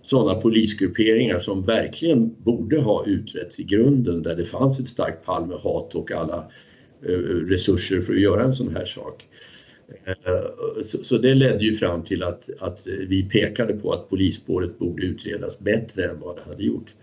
sådana 0.01 0.41
polisgrupperingar 0.41 1.39
som 1.39 1.65
verkligen 1.65 2.35
borde 2.43 2.79
ha 2.79 3.05
utretts 3.05 3.59
i 3.59 3.63
grunden 3.63 4.23
där 4.23 4.35
det 4.35 4.45
fanns 4.45 4.79
ett 4.79 4.87
starkt 4.87 5.25
Palmehat 5.25 5.95
och 5.95 6.11
alla 6.11 6.51
eh, 7.05 7.17
resurser 7.47 8.01
för 8.01 8.13
att 8.13 8.19
göra 8.19 8.43
en 8.43 8.55
sån 8.55 8.75
här 8.75 8.85
sak. 8.85 9.27
Eh, 10.05 10.13
så, 10.83 11.17
det 11.17 11.33
ledde 11.33 11.63
ju 11.63 11.73
fram 11.73 12.03
till 12.03 12.23
att, 12.23 12.49
att 12.59 12.87
vi 12.87 13.23
pekade 13.23 13.73
på 13.73 13.91
att 13.91 14.09
polisspåret 14.09 14.79
borde 14.79 15.05
utredas 15.05 15.59
bättre 15.59 16.05
än 16.05 16.19
vad 16.19 16.35
det 16.35 16.41
hade 16.41 16.63
gjort. 16.63 16.95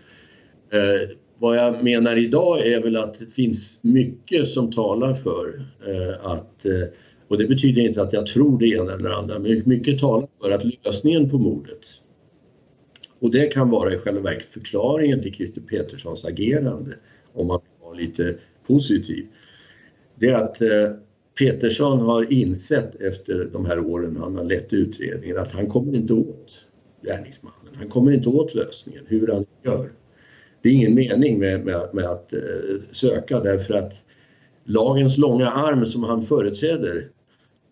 Eh, 0.69 1.09
vad 1.39 1.57
jag 1.57 1.83
menar 1.83 2.15
idag 2.15 2.67
är 2.67 2.81
väl 2.81 2.97
att 2.97 3.19
det 3.19 3.25
finns 3.25 3.79
mycket 3.81 4.47
som 4.47 4.71
talar 4.71 5.13
för 5.13 5.65
eh, 5.87 6.25
att, 6.25 6.65
eh, 6.65 6.87
och 7.27 7.37
det 7.37 7.47
betyder 7.47 7.81
inte 7.81 8.01
att 8.01 8.13
jag 8.13 8.25
tror 8.25 8.59
det 8.59 8.67
ena 8.67 8.93
eller 8.93 9.09
andra, 9.09 9.39
men 9.39 9.61
mycket 9.65 9.99
talar 9.99 10.27
för 10.41 10.51
att 10.51 10.85
lösningen 10.85 11.29
på 11.29 11.37
mordet 11.37 11.85
och 13.19 13.31
det 13.31 13.47
kan 13.47 13.69
vara 13.69 13.93
i 13.93 13.97
själva 13.97 14.21
verket 14.21 14.47
förklaringen 14.47 15.21
till 15.21 15.33
Christer 15.33 15.61
Peterssons 15.61 16.25
agerande 16.25 16.93
om 17.33 17.47
man 17.47 17.59
vill 17.63 17.87
vara 17.87 17.93
lite 17.93 18.35
positiv. 18.67 19.25
Det 20.15 20.27
är 20.27 20.35
att 20.35 20.61
eh, 20.61 20.91
Petersson 21.39 21.99
har 21.99 22.33
insett 22.33 22.95
efter 22.95 23.49
de 23.53 23.65
här 23.65 23.79
åren 23.79 24.17
han 24.17 24.35
har 24.35 24.43
lett 24.43 24.73
utredningen 24.73 25.37
att 25.37 25.51
han 25.51 25.67
kommer 25.67 25.95
inte 25.95 26.13
åt 26.13 26.65
gärningsmannen. 27.01 27.75
Han 27.75 27.89
kommer 27.89 28.11
inte 28.11 28.29
åt 28.29 28.53
lösningen, 28.55 29.03
hur 29.07 29.27
han 29.27 29.45
gör 29.63 29.89
det 30.65 30.69
är 30.69 30.73
ingen 30.73 30.93
mening 30.93 31.39
med, 31.39 31.65
med, 31.65 31.89
med 31.93 32.05
att 32.05 32.33
eh, 32.33 32.39
söka 32.91 33.39
därför 33.39 33.73
att 33.73 33.93
lagens 34.63 35.17
långa 35.17 35.49
arm 35.49 35.85
som 35.85 36.03
han 36.03 36.21
företräder 36.21 37.07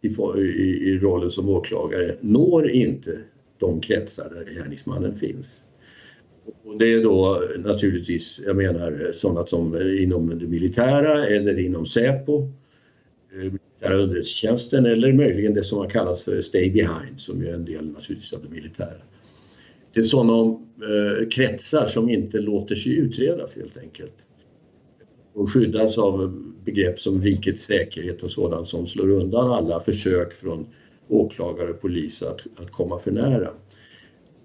i, 0.02 0.08
i, 0.08 0.90
i 0.90 1.00
rollen 1.00 1.30
som 1.32 1.50
åklagare 1.50 2.16
når 2.22 2.70
inte 2.70 3.18
de 3.58 3.82
kretsar 3.82 4.30
där 4.30 4.54
gärningsmannen 4.54 5.16
finns. 5.16 5.62
Och 6.64 6.78
det 6.78 6.94
är 6.94 7.04
då 7.04 7.44
naturligtvis, 7.58 8.40
jag 8.46 8.56
menar 8.56 9.12
sådana 9.14 9.46
som 9.46 9.76
eh, 9.76 10.04
inom 10.04 10.40
det 10.40 10.48
militära 10.48 11.26
eller 11.26 11.60
inom 11.60 11.86
Säpo, 11.86 12.42
eh, 13.32 13.38
militära 13.38 13.94
underrättelsetjänsten 13.94 14.86
eller 14.86 15.14
möjligen 15.14 15.54
det 15.54 15.64
som 15.64 15.78
har 15.78 15.90
kallats 15.90 16.22
för 16.22 16.42
Stay 16.42 16.72
Behind 16.72 17.20
som 17.20 17.42
ju 17.42 17.50
är 17.50 17.54
en 17.54 17.66
del 17.66 17.86
naturligtvis 17.86 18.34
av 18.34 18.40
det 18.44 18.50
militära 18.50 19.02
till 19.94 20.10
sådana 20.10 20.60
eh, 20.82 21.28
kretsar 21.30 21.88
som 21.88 22.10
inte 22.10 22.40
låter 22.40 22.76
sig 22.76 22.98
utredas 22.98 23.56
helt 23.56 23.78
enkelt. 23.78 24.26
Och 25.34 25.52
skyddas 25.52 25.98
av 25.98 26.44
begrepp 26.66 27.00
som 27.00 27.22
rikets 27.22 27.64
säkerhet 27.64 28.24
och 28.24 28.32
sådant 28.32 28.68
som 28.68 28.88
slår 28.88 29.10
undan 29.10 29.52
alla 29.52 29.80
försök 29.80 30.34
från 30.34 30.68
åklagare 31.08 31.70
och 31.70 31.82
polis 31.82 32.24
att, 32.24 32.42
att 32.56 32.72
komma 32.72 33.00
för 33.00 33.12
nära. 33.12 33.50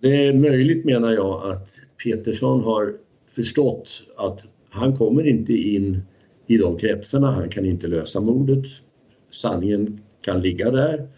Det 0.01 0.27
är 0.27 0.33
möjligt 0.33 0.85
menar 0.85 1.13
jag 1.13 1.53
att 1.53 1.69
Petersson 2.05 2.63
har 2.63 2.95
förstått 3.27 4.03
att 4.17 4.47
han 4.69 4.97
kommer 4.97 5.27
inte 5.27 5.53
in 5.53 6.01
i 6.47 6.57
de 6.57 6.79
kretsarna, 6.79 7.31
han 7.31 7.49
kan 7.49 7.65
inte 7.65 7.87
lösa 7.87 8.21
mordet. 8.21 8.65
Sanningen 9.31 10.01
kan 10.21 10.43
ligga 10.43 10.71
där 10.71 11.09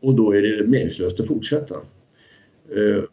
och 0.00 0.14
då 0.14 0.32
är 0.32 0.42
det 0.42 0.66
meningslöst 0.66 1.20
att 1.20 1.26
fortsätta. 1.26 1.74
Eh, 2.76 3.04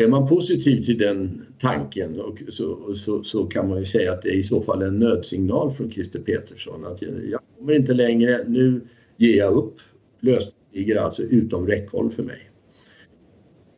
är 0.00 0.08
man 0.08 0.28
positiv 0.28 0.82
till 0.82 0.98
den 0.98 1.46
tanken 1.58 2.20
och 2.20 2.42
så, 2.48 2.94
så, 2.94 3.22
så, 3.22 3.46
kan 3.46 3.68
man 3.68 3.78
ju 3.78 3.84
säga 3.84 4.12
att 4.12 4.22
det 4.22 4.28
är 4.28 4.34
i 4.34 4.42
så 4.42 4.62
fall 4.62 4.82
en 4.82 4.98
nödsignal 4.98 5.70
från 5.70 5.90
Christer 5.90 6.20
Petersson 6.20 6.86
att 6.86 7.02
jag 7.02 7.40
kommer 7.58 7.72
inte 7.72 7.94
längre, 7.94 8.44
nu 8.48 8.80
ger 9.16 9.36
jag 9.36 9.54
upp. 9.54 9.74
Lösningen 10.20 10.58
ligger 10.72 10.96
alltså 10.96 11.22
utom 11.22 11.66
räckhåll 11.66 12.10
för 12.10 12.22
mig. 12.22 12.50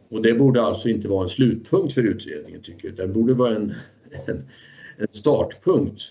Och 0.09 0.23
det 0.23 0.35
borde 0.35 0.63
alltså 0.63 0.89
inte 0.89 1.09
vara 1.09 1.23
en 1.23 1.29
slutpunkt 1.29 1.95
för 1.95 2.03
utredningen 2.03 2.63
tycker 2.63 2.89
jag. 2.89 2.97
Det 2.97 3.15
borde 3.15 3.35
vara 3.35 3.57
en, 3.57 3.75
en, 4.27 4.43
en 4.97 5.09
startpunkt 5.11 6.03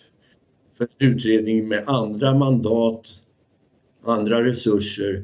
för 0.78 0.88
en 0.98 1.08
utredning 1.12 1.68
med 1.68 1.84
andra 1.88 2.36
mandat, 2.36 3.08
andra 4.04 4.44
resurser 4.44 5.24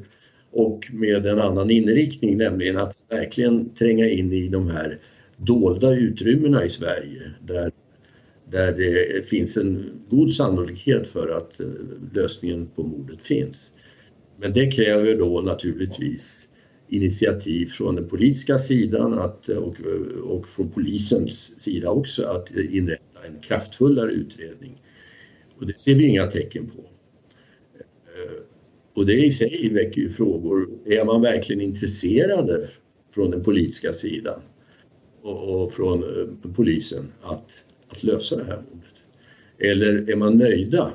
och 0.56 0.88
med 0.92 1.26
en 1.26 1.38
annan 1.38 1.70
inriktning, 1.70 2.36
nämligen 2.36 2.78
att 2.78 3.06
verkligen 3.08 3.74
tränga 3.74 4.08
in 4.08 4.32
i 4.32 4.48
de 4.48 4.70
här 4.70 4.98
dolda 5.36 5.94
utrymmena 5.94 6.64
i 6.64 6.70
Sverige 6.70 7.22
där, 7.46 7.72
där 8.50 8.72
det 8.72 9.28
finns 9.28 9.56
en 9.56 9.90
god 10.10 10.32
sannolikhet 10.32 11.06
för 11.06 11.28
att 11.28 11.60
eh, 11.60 11.66
lösningen 12.14 12.68
på 12.74 12.82
mordet 12.82 13.22
finns. 13.22 13.72
Men 14.36 14.52
det 14.52 14.70
kräver 14.70 15.18
då 15.18 15.40
naturligtvis 15.40 16.48
initiativ 16.88 17.66
från 17.66 17.94
den 17.94 18.08
politiska 18.08 18.58
sidan 18.58 19.18
att, 19.18 19.48
eh, 19.48 19.56
och, 19.56 19.76
eh, 19.80 20.20
och 20.20 20.48
från 20.48 20.70
polisens 20.70 21.62
sida 21.62 21.90
också 21.90 22.24
att 22.24 22.50
inrätta 22.50 23.26
en 23.26 23.40
kraftfullare 23.40 24.10
utredning. 24.10 24.82
Och 25.58 25.66
det 25.66 25.78
ser 25.78 25.94
vi 25.94 26.06
inga 26.06 26.26
tecken 26.26 26.66
på. 26.66 26.95
Och 28.96 29.06
det 29.06 29.24
i 29.24 29.32
sig 29.32 29.70
väcker 29.72 30.00
ju 30.00 30.10
frågor. 30.10 30.68
Är 30.84 31.04
man 31.04 31.22
verkligen 31.22 31.60
intresserad 31.62 32.68
från 33.10 33.30
den 33.30 33.44
politiska 33.44 33.92
sidan 33.92 34.40
och, 35.22 35.62
och 35.62 35.72
från 35.72 36.02
eh, 36.02 36.50
polisen 36.54 37.12
att, 37.22 37.64
att 37.88 38.02
lösa 38.02 38.36
det 38.36 38.44
här 38.44 38.56
mordet? 38.56 38.94
Eller 39.58 40.10
är 40.10 40.16
man 40.16 40.38
nöjda 40.38 40.92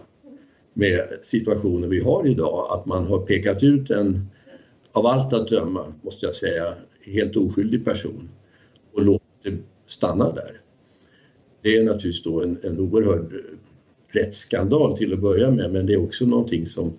med 0.73 1.07
situationen 1.23 1.89
vi 1.89 1.99
har 1.99 2.27
idag, 2.27 2.67
att 2.79 2.85
man 2.85 3.05
har 3.05 3.19
pekat 3.19 3.63
ut 3.63 3.89
en, 3.89 4.27
av 4.91 5.05
allt 5.05 5.33
att 5.33 5.47
döma, 5.47 5.93
måste 6.01 6.25
jag 6.25 6.35
säga, 6.35 6.75
helt 7.05 7.35
oskyldig 7.35 7.85
person 7.85 8.29
och 8.93 9.05
låtit 9.05 9.27
det 9.43 9.57
stanna 9.87 10.31
där. 10.31 10.61
Det 11.61 11.77
är 11.77 11.83
naturligtvis 11.83 12.23
då 12.23 12.41
en, 12.41 12.57
en 12.63 12.79
oerhörd 12.79 13.33
eh, 13.33 13.39
rättsskandal 14.07 14.97
till 14.97 15.13
att 15.13 15.19
börja 15.19 15.51
med, 15.51 15.71
men 15.71 15.85
det 15.85 15.93
är 15.93 16.03
också 16.03 16.25
någonting 16.25 16.65
som 16.65 16.93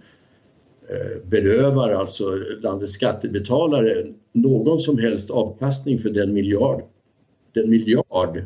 Eh, 0.93 1.29
berövar 1.29 1.91
alltså 1.91 2.25
landets 2.63 2.93
skattebetalare 2.93 4.07
någon 4.33 4.79
som 4.79 4.99
helst 4.99 5.31
avkastning 5.31 5.99
för 5.99 6.11
den 6.11 6.35
miljard, 6.35 6.83
den 7.53 7.71
miljard 7.71 8.45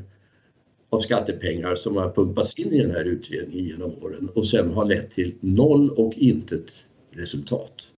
av 0.90 1.00
skattepengar 1.00 1.74
som 1.74 1.96
har 1.96 2.10
pumpats 2.10 2.58
in 2.58 2.72
i 2.72 2.82
den 2.82 2.90
här 2.90 3.04
utredningen 3.04 3.64
genom 3.64 3.94
åren 4.02 4.28
och 4.34 4.48
sen 4.48 4.72
har 4.72 4.84
lett 4.84 5.10
till 5.10 5.34
noll 5.40 5.90
och 5.90 6.12
intet 6.14 6.72
resultat. 7.10 7.92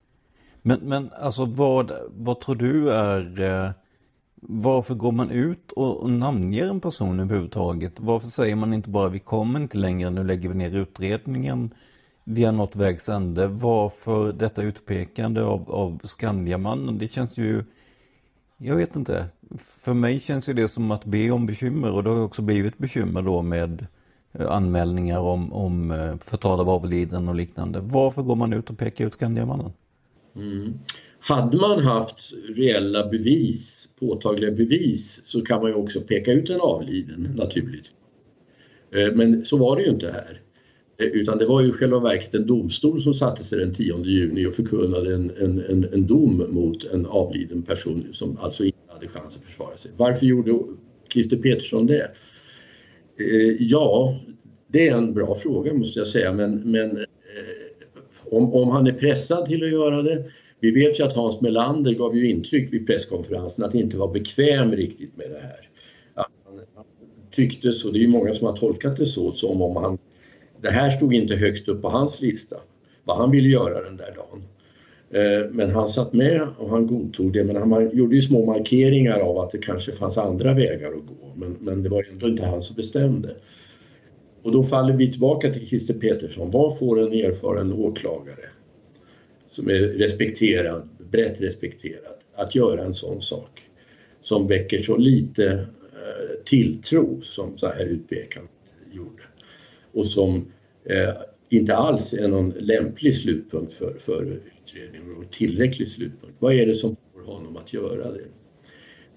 Men, 0.63 0.81
men 0.83 1.11
alltså 1.13 1.45
vad, 1.45 1.93
vad 2.11 2.41
tror 2.41 2.55
du 2.55 2.91
är 2.91 3.41
eh, 3.41 3.71
varför 4.41 4.95
går 4.95 5.13
man 5.13 5.31
ut 5.31 5.73
och 5.73 6.11
namnger 6.11 6.67
en 6.67 6.81
person 6.81 7.21
överhuvudtaget? 7.21 8.01
Varför 8.01 8.27
säger 8.27 8.57
man 8.57 8.75
inte 8.75 8.91
bara 8.91 9.09
vi 9.09 9.19
kommer 9.19 9.61
inte 9.61 9.79
längre, 9.79 10.11
nu 10.11 10.25
lägger 10.25 10.49
vi 10.49 10.55
ner 10.55 10.77
utredningen, 10.77 11.75
vi 12.31 12.45
har 12.45 12.53
nått 12.53 12.77
vägs 12.77 13.09
ände. 13.09 13.47
Varför 13.47 14.33
detta 14.33 14.63
utpekande 14.63 15.43
av, 15.43 15.71
av 15.71 16.01
Skandiamannen? 16.05 16.99
Det 16.99 17.09
känns 17.09 17.39
ju, 17.39 17.65
jag 18.59 18.77
vet 18.77 18.97
inte. 18.97 19.27
För 19.59 19.95
mig 19.95 20.21
känns 20.21 20.49
ju 20.49 20.53
det 20.53 20.69
som 20.69 20.91
att 20.91 21.05
be 21.05 21.31
om 21.31 21.47
bekymmer 21.47 21.93
och 21.93 22.05
det 22.05 22.11
har 22.11 22.25
också 22.25 22.43
blivit 22.43 22.79
bekymmer 22.79 23.23
då 23.23 23.43
med 23.43 23.87
eh, 24.33 24.51
anmälningar 24.51 25.19
om, 25.19 25.53
om 25.53 25.91
eh, 25.91 26.17
förtal 26.19 26.61
av 26.61 26.71
avliden 26.71 27.29
och 27.29 27.35
liknande. 27.35 27.81
Varför 27.83 28.23
går 28.23 28.37
man 28.37 28.53
ut 28.53 28.71
och 28.71 28.79
pekar 28.79 29.07
ut 29.07 29.15
Skandiamannen? 29.15 29.73
Mm. 30.37 30.79
Hade 31.21 31.57
man 31.57 31.85
haft 31.85 32.33
reella 32.57 33.09
bevis, 33.09 33.89
påtagliga 34.01 34.51
bevis, 34.51 35.21
så 35.25 35.41
kan 35.41 35.61
man 35.61 35.71
ju 35.71 35.75
också 35.75 36.01
peka 36.01 36.33
ut 36.33 36.51
en 36.51 36.61
avliden 36.61 37.35
naturligtvis. 37.37 37.93
Eh, 38.91 39.15
men 39.15 39.45
så 39.45 39.57
var 39.57 39.77
det 39.77 39.83
ju 39.83 39.91
inte 39.91 40.11
här. 40.11 40.41
Eh, 40.99 41.07
utan 41.07 41.39
det 41.39 41.47
var 41.47 41.61
ju 41.63 41.73
själva 41.73 41.99
verket 41.99 42.35
en 42.35 42.47
domstol 42.47 43.03
som 43.03 43.15
satte 43.15 43.45
sig 43.45 43.59
den 43.59 43.75
10 43.75 44.05
juni 44.05 44.47
och 44.47 44.55
förkunnade 44.55 45.15
en, 45.15 45.31
en, 45.41 45.65
en, 45.69 45.85
en 45.93 46.07
dom 46.07 46.47
mot 46.49 46.85
en 46.85 47.07
avliden 47.07 47.63
person 47.63 48.07
som 48.13 48.39
alltså 48.39 48.65
inte 48.65 48.79
hade 48.89 49.09
chans 49.09 49.37
att 49.37 49.45
försvara 49.45 49.77
sig. 49.77 49.91
Varför 49.97 50.27
gjorde 50.27 50.59
Christer 51.13 51.37
Petersson 51.37 51.87
det? 51.87 52.11
Eh, 53.17 53.57
ja, 53.59 54.19
det 54.67 54.89
är 54.89 54.97
en 54.97 55.15
bra 55.15 55.35
fråga 55.35 55.75
måste 55.75 55.99
jag 55.99 56.07
säga 56.07 56.33
men, 56.33 56.55
men 56.71 56.97
eh, 56.97 57.05
om, 58.25 58.55
om 58.55 58.69
han 58.69 58.87
är 58.87 58.93
pressad 58.93 59.47
till 59.47 59.65
att 59.65 59.71
göra 59.71 60.03
det 60.03 60.25
vi 60.61 60.71
vet 60.71 61.01
ju 61.01 61.05
att 61.05 61.15
Hans 61.15 61.41
Melander 61.41 61.93
gav 61.93 62.17
ju 62.17 62.31
intryck 62.31 62.73
vid 62.73 62.87
presskonferensen 62.87 63.65
att 63.65 63.75
inte 63.75 63.97
vara 63.97 64.13
bekväm 64.13 64.73
riktigt 64.73 65.17
med 65.17 65.31
det 65.31 65.41
här. 65.41 65.69
Att 66.15 66.33
han 66.75 66.85
tyckte 67.31 67.73
så, 67.73 67.91
det 67.91 67.99
är 67.99 68.01
ju 68.01 68.09
många 68.09 68.35
som 68.35 68.47
har 68.47 68.57
tolkat 68.57 68.97
det 68.97 69.07
så, 69.07 69.33
som 69.33 69.63
om 69.63 69.77
han... 69.77 69.99
Det 70.61 70.71
här 70.71 70.91
stod 70.91 71.15
inte 71.15 71.37
högst 71.37 71.69
upp 71.69 71.83
på 71.83 71.89
hans 71.89 72.21
lista, 72.21 72.57
vad 73.05 73.17
han 73.17 73.31
ville 73.31 73.49
göra 73.49 73.83
den 73.83 73.97
där 73.97 74.15
dagen. 74.17 74.43
Eh, 75.11 75.51
men 75.51 75.71
han 75.71 75.89
satt 75.89 76.13
med 76.13 76.49
och 76.59 76.71
han 76.71 76.87
godtog 76.87 77.33
det, 77.33 77.45
men 77.45 77.57
han 77.57 77.97
gjorde 77.97 78.15
ju 78.15 78.23
små 78.23 78.47
markeringar 78.47 79.19
av 79.19 79.39
att 79.39 79.51
det 79.51 79.59
kanske 79.59 79.93
fanns 79.93 80.19
andra 80.19 80.55
vägar 80.55 80.89
att 80.89 81.07
gå. 81.07 81.33
Men, 81.37 81.57
men 81.61 81.83
det 81.83 81.89
var 81.89 82.05
ändå 82.11 82.29
inte 82.29 82.47
han 82.47 82.63
som 82.63 82.77
bestämde. 82.77 83.35
Och 84.43 84.53
då 84.53 84.63
faller 84.63 84.95
vi 84.95 85.11
tillbaka 85.11 85.53
till 85.53 85.69
Christer 85.69 85.95
Petersson. 85.95 86.51
Vad 86.51 86.79
får 86.79 87.01
en 87.01 87.13
erfaren 87.13 87.73
åklagare 87.73 88.49
som 89.51 89.69
är 89.69 89.79
respekterad, 89.79 90.89
brett 91.11 91.41
respekterad, 91.41 92.15
att 92.35 92.55
göra 92.55 92.85
en 92.85 92.95
sån 92.95 93.23
sak 93.23 93.63
som 94.23 94.47
väcker 94.47 94.83
så 94.83 94.97
lite 94.97 95.47
eh, 95.93 96.45
tilltro 96.45 97.21
som 97.23 97.59
så 97.59 97.67
här 97.67 97.85
utpekandet 97.85 98.51
gjorde 98.93 99.28
och 99.99 100.07
som 100.07 100.45
eh, 100.85 101.15
inte 101.49 101.75
alls 101.75 102.13
är 102.13 102.29
någon 102.29 102.51
lämplig 102.51 103.17
slutpunkt 103.17 103.75
för, 103.75 103.95
för 103.99 104.41
utredningen 104.63 105.17
och 105.17 105.31
tillräcklig 105.31 105.89
slutpunkt. 105.89 106.37
Vad 106.39 106.55
är 106.55 106.67
det 106.67 106.75
som 106.75 106.97
får 107.13 107.33
honom 107.33 107.57
att 107.57 107.73
göra 107.73 108.13
det? 108.13 108.25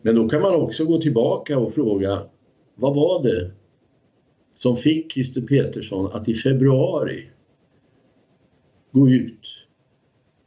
Men 0.02 0.16
då 0.16 0.30
kan 0.30 0.42
man 0.42 0.56
också 0.56 0.86
gå 0.86 1.02
tillbaka 1.02 1.60
och 1.60 1.74
fråga 1.74 2.24
vad 2.76 2.96
var 2.96 3.24
det 3.24 3.52
som 4.56 4.78
fick 4.78 5.14
Christer 5.14 5.42
Petersson 5.42 6.12
att 6.12 6.30
i 6.30 6.34
februari 6.34 7.26
gå 8.92 9.10
ut 9.10 9.48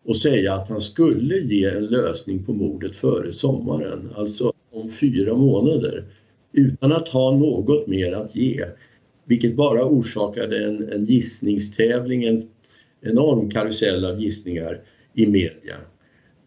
och 0.04 0.16
säga 0.16 0.54
att 0.54 0.68
han 0.68 0.80
skulle 0.80 1.38
ge 1.38 1.64
en 1.64 1.86
lösning 1.86 2.44
på 2.44 2.52
mordet 2.52 2.96
före 2.96 3.32
sommaren, 3.32 4.10
alltså 4.16 4.52
om 4.70 4.90
fyra 4.90 5.34
månader, 5.34 6.04
utan 6.52 6.92
att 6.92 7.08
ha 7.08 7.36
något 7.36 7.86
mer 7.86 8.12
att 8.12 8.36
ge. 8.36 8.64
Vilket 9.24 9.56
bara 9.56 9.84
orsakade 9.84 10.64
en, 10.64 10.92
en 10.92 11.04
gissningstävling, 11.04 12.24
en 12.24 12.48
enorm 13.00 13.50
karusell 13.50 14.04
av 14.04 14.20
gissningar 14.20 14.80
i 15.14 15.26
media 15.26 15.76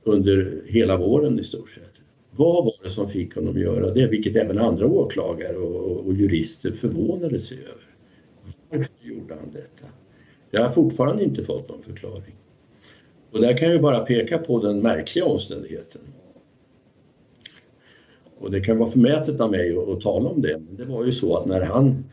under 0.03 0.61
hela 0.65 0.97
våren 0.97 1.39
i 1.39 1.43
stort 1.43 1.69
sett. 1.69 1.93
Vad 2.31 2.65
var 2.65 2.73
det 2.83 2.89
som 2.89 3.09
fick 3.09 3.35
honom 3.35 3.55
att 3.55 3.61
göra 3.61 3.93
det? 3.93 4.07
Vilket 4.07 4.35
även 4.35 4.57
andra 4.57 4.85
åklagare 4.87 5.57
och, 5.57 6.07
och 6.07 6.13
jurister 6.13 6.71
förvånade 6.71 7.39
sig 7.39 7.57
över. 7.57 7.87
Varför 8.69 9.07
gjorde 9.07 9.33
han 9.33 9.51
detta? 9.53 9.87
Jag 10.51 10.63
har 10.63 10.69
fortfarande 10.69 11.23
inte 11.23 11.43
fått 11.43 11.69
någon 11.69 11.81
förklaring. 11.81 12.35
Och 13.31 13.41
där 13.41 13.57
kan 13.57 13.71
jag 13.71 13.81
bara 13.81 13.99
peka 13.99 14.37
på 14.37 14.61
den 14.61 14.81
märkliga 14.81 15.25
omständigheten. 15.25 16.01
Och 18.39 18.51
det 18.51 18.59
kan 18.59 18.77
vara 18.77 18.89
förmätet 18.89 19.41
av 19.41 19.51
mig 19.51 19.77
att, 19.77 19.89
att 19.89 20.01
tala 20.01 20.29
om 20.29 20.41
det, 20.41 20.61
men 20.67 20.75
det 20.75 20.85
var 20.85 21.05
ju 21.05 21.11
så 21.11 21.37
att 21.37 21.45
när 21.45 21.61
han 21.61 22.03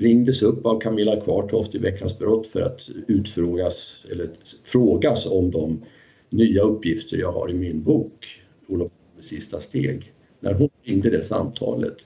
ringdes 0.00 0.42
upp 0.42 0.66
av 0.66 0.80
Camilla 0.80 1.20
Kvartoft 1.20 1.74
i 1.74 1.78
Veckans 1.78 2.18
brott 2.18 2.46
för 2.46 2.60
att 2.60 2.88
utfrågas 3.06 4.04
eller 4.10 4.30
frågas 4.64 5.26
om 5.26 5.50
de 5.50 5.82
nya 6.28 6.62
uppgifter 6.62 7.16
jag 7.16 7.32
har 7.32 7.50
i 7.50 7.54
min 7.54 7.82
bok, 7.82 8.26
Olof 8.68 8.92
sista 9.20 9.60
steg. 9.60 10.12
När 10.40 10.54
hon 10.54 10.68
ringde 10.82 11.10
det 11.10 11.22
samtalet 11.22 11.96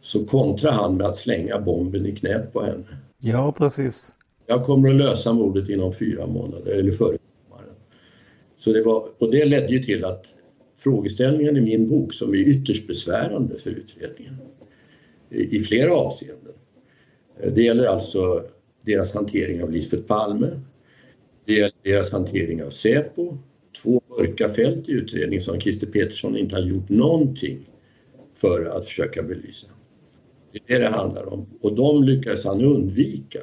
så 0.00 0.24
kontrade 0.24 0.76
han 0.76 0.96
med 0.96 1.06
att 1.06 1.16
slänga 1.16 1.60
bomben 1.60 2.06
i 2.06 2.16
knät 2.16 2.52
på 2.52 2.62
henne. 2.62 2.84
Ja, 3.18 3.54
precis. 3.58 4.14
Jag 4.46 4.64
kommer 4.64 4.88
att 4.88 4.96
lösa 4.96 5.32
mordet 5.32 5.68
inom 5.68 5.94
fyra 5.94 6.26
månader, 6.26 6.72
eller 6.72 6.92
före 6.92 7.18
så 8.60 8.72
det 8.72 8.82
var, 8.82 9.08
och 9.18 9.30
det 9.30 9.44
ledde 9.44 9.72
ju 9.72 9.82
till 9.82 10.04
att 10.04 10.26
frågeställningen 10.76 11.56
i 11.56 11.60
min 11.60 11.88
bok, 11.88 12.14
som 12.14 12.34
är 12.34 12.38
ytterst 12.38 12.86
besvärande 12.86 13.58
för 13.58 13.70
utredningen 13.70 14.36
i 15.30 15.60
flera 15.60 15.94
avseenden. 15.94 16.52
Eh, 17.38 17.52
det 17.52 17.62
gäller 17.62 17.84
alltså 17.84 18.44
deras 18.82 19.12
hantering 19.12 19.62
av 19.62 19.72
Lisbeth 19.72 20.02
Palme, 20.02 20.60
det 21.44 21.52
gäller 21.52 21.72
deras 21.82 22.12
hantering 22.12 22.64
av 22.64 22.70
Säpo, 22.70 23.38
två 23.82 24.00
mörka 24.08 24.48
fält 24.48 24.88
i 24.88 24.92
utredningen 24.92 25.44
som 25.44 25.60
Christer 25.60 25.86
Petersson 25.86 26.36
inte 26.36 26.54
har 26.54 26.62
gjort 26.62 26.88
någonting 26.88 27.70
för 28.34 28.64
att 28.64 28.84
försöka 28.84 29.22
belysa. 29.22 29.66
Det 30.52 30.58
är 30.74 30.78
det 30.78 30.84
det 30.84 30.90
handlar 30.90 31.32
om 31.32 31.46
och 31.60 31.76
de 31.76 32.04
lyckades 32.04 32.44
han 32.44 32.64
undvika 32.64 33.40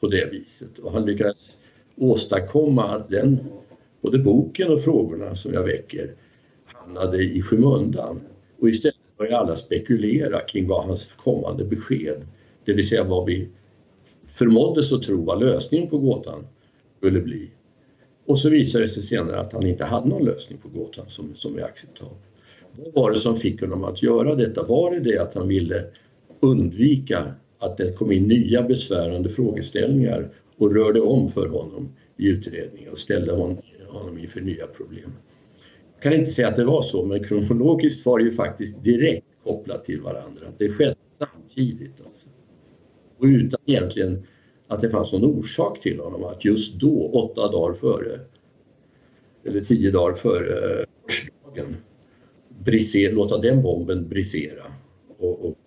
på 0.00 0.08
det 0.08 0.30
viset 0.32 0.78
och 0.78 0.92
han 0.92 1.06
lyckades 1.06 1.56
åstadkomma 1.96 2.88
att 2.88 3.10
den 3.10 3.38
både 4.00 4.18
boken 4.18 4.72
och 4.72 4.84
frågorna 4.84 5.36
som 5.36 5.54
jag 5.54 5.62
väcker 5.62 6.14
hamnade 6.64 7.22
i 7.22 7.42
skymundan. 7.42 8.20
Och 8.58 8.68
istället 8.68 8.96
började 9.16 9.38
alla 9.38 9.56
spekulera 9.56 10.40
kring 10.40 10.68
vad 10.68 10.84
hans 10.84 11.06
kommande 11.06 11.64
besked, 11.64 12.26
det 12.70 12.76
vill 12.76 12.88
säga 12.88 13.04
vad 13.04 13.26
vi 13.26 13.48
förmåddes 14.26 14.92
att 14.92 15.02
tro 15.02 15.24
var 15.24 15.36
lösningen 15.36 15.88
på 15.88 15.98
gåtan 15.98 16.46
skulle 16.90 17.20
bli. 17.20 17.50
Och 18.26 18.38
så 18.38 18.48
visade 18.48 18.84
det 18.84 18.88
sig 18.88 19.02
senare 19.02 19.40
att 19.40 19.52
han 19.52 19.66
inte 19.66 19.84
hade 19.84 20.08
någon 20.08 20.24
lösning 20.24 20.58
på 20.58 20.68
gåtan 20.68 21.04
som, 21.08 21.34
som 21.34 21.58
är 21.58 21.62
acceptabel. 21.62 22.14
Vad 22.76 22.94
var 22.94 23.10
det 23.10 23.18
som 23.18 23.36
fick 23.36 23.60
honom 23.60 23.84
att 23.84 24.02
göra 24.02 24.34
detta? 24.34 24.62
Var 24.62 24.90
det 24.90 25.00
det 25.00 25.18
att 25.18 25.34
han 25.34 25.48
ville 25.48 25.84
undvika 26.40 27.34
att 27.58 27.76
det 27.76 27.92
kom 27.92 28.12
in 28.12 28.22
nya 28.22 28.62
besvärande 28.62 29.28
frågeställningar 29.28 30.28
och 30.56 30.74
rörde 30.74 31.00
om 31.00 31.28
för 31.28 31.48
honom 31.48 31.88
i 32.16 32.26
utredningen 32.26 32.92
och 32.92 32.98
ställde 32.98 33.32
honom 33.32 33.58
honom 33.92 34.18
inför 34.18 34.40
nya 34.40 34.66
problem. 34.66 35.12
Jag 35.94 36.02
kan 36.02 36.12
inte 36.12 36.30
säga 36.30 36.48
att 36.48 36.56
det 36.56 36.64
var 36.64 36.82
så, 36.82 37.04
men 37.04 37.24
kronologiskt 37.24 38.06
var 38.06 38.18
det 38.18 38.24
ju 38.24 38.32
faktiskt 38.32 38.84
direkt 38.84 39.26
kopplat 39.44 39.84
till 39.84 40.00
varandra. 40.00 40.46
Det 40.58 40.68
skedde 40.68 40.94
samtidigt. 41.08 42.00
Alltså. 42.06 42.29
Och 43.20 43.26
utan 43.26 43.60
egentligen 43.66 44.26
att 44.68 44.80
det 44.80 44.90
fanns 44.90 45.12
någon 45.12 45.24
orsak 45.24 45.80
till 45.80 46.00
honom 46.00 46.24
att 46.24 46.44
just 46.44 46.74
då, 46.74 47.06
åtta 47.06 47.52
dagar 47.52 47.74
före, 47.74 48.20
eller 49.44 49.60
tio 49.60 49.90
dagar 49.90 50.14
före 50.14 50.80
eh, 50.80 50.86
årsdagen, 51.04 51.76
brisera, 52.48 53.12
låta 53.12 53.38
den 53.38 53.62
bomben 53.62 54.08
brisera. 54.08 54.64
Och, 55.18 55.44
och, 55.44 55.58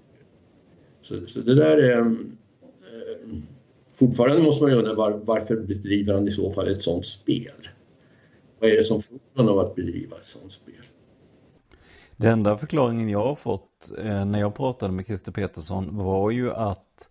så, 1.02 1.28
så, 1.28 1.40
det 1.40 1.56
där 1.56 1.78
är... 1.78 2.00
Eh, 2.00 2.06
fortfarande 3.94 4.44
måste 4.44 4.64
man 4.64 4.72
ju 4.72 4.78
undra 4.78 4.94
var, 4.94 5.12
varför 5.12 5.56
bedriver 5.56 6.14
han 6.14 6.28
i 6.28 6.32
så 6.32 6.52
fall 6.52 6.68
ett 6.68 6.82
sådant 6.82 7.06
spel? 7.06 7.70
Vad 8.60 8.70
är 8.70 8.78
det 8.78 8.86
som 8.86 9.02
får 9.02 9.20
honom 9.36 9.58
att 9.58 9.76
bedriva 9.76 10.18
ett 10.18 10.26
sådant 10.26 10.54
spel? 10.54 10.74
Den 12.18 12.32
enda 12.32 12.58
förklaringen 12.58 13.10
jag 13.10 13.24
har 13.26 13.36
fått 13.36 13.92
eh, 13.98 14.26
när 14.26 14.40
jag 14.40 14.56
pratade 14.56 14.94
med 14.94 15.06
Christer 15.06 15.32
Petersson 15.32 15.98
var 15.98 16.32
ju 16.32 16.52
att 16.52 17.10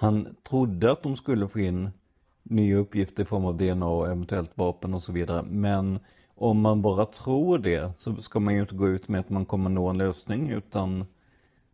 han 0.00 0.36
trodde 0.42 0.92
att 0.92 1.02
de 1.02 1.16
skulle 1.16 1.48
få 1.48 1.60
in 1.60 1.90
nya 2.42 2.76
uppgifter 2.76 3.22
i 3.22 3.26
form 3.26 3.44
av 3.44 3.56
DNA 3.56 3.86
och 3.86 4.06
eventuellt 4.06 4.50
vapen 4.54 4.94
och 4.94 5.02
så 5.02 5.12
vidare. 5.12 5.42
Men 5.42 5.98
om 6.34 6.60
man 6.60 6.82
bara 6.82 7.06
tror 7.06 7.58
det 7.58 7.92
så 7.98 8.16
ska 8.16 8.40
man 8.40 8.54
ju 8.54 8.60
inte 8.60 8.74
gå 8.74 8.88
ut 8.88 9.08
med 9.08 9.20
att 9.20 9.30
man 9.30 9.44
kommer 9.44 9.70
nå 9.70 9.88
en 9.88 9.98
lösning 9.98 10.50
utan 10.50 11.04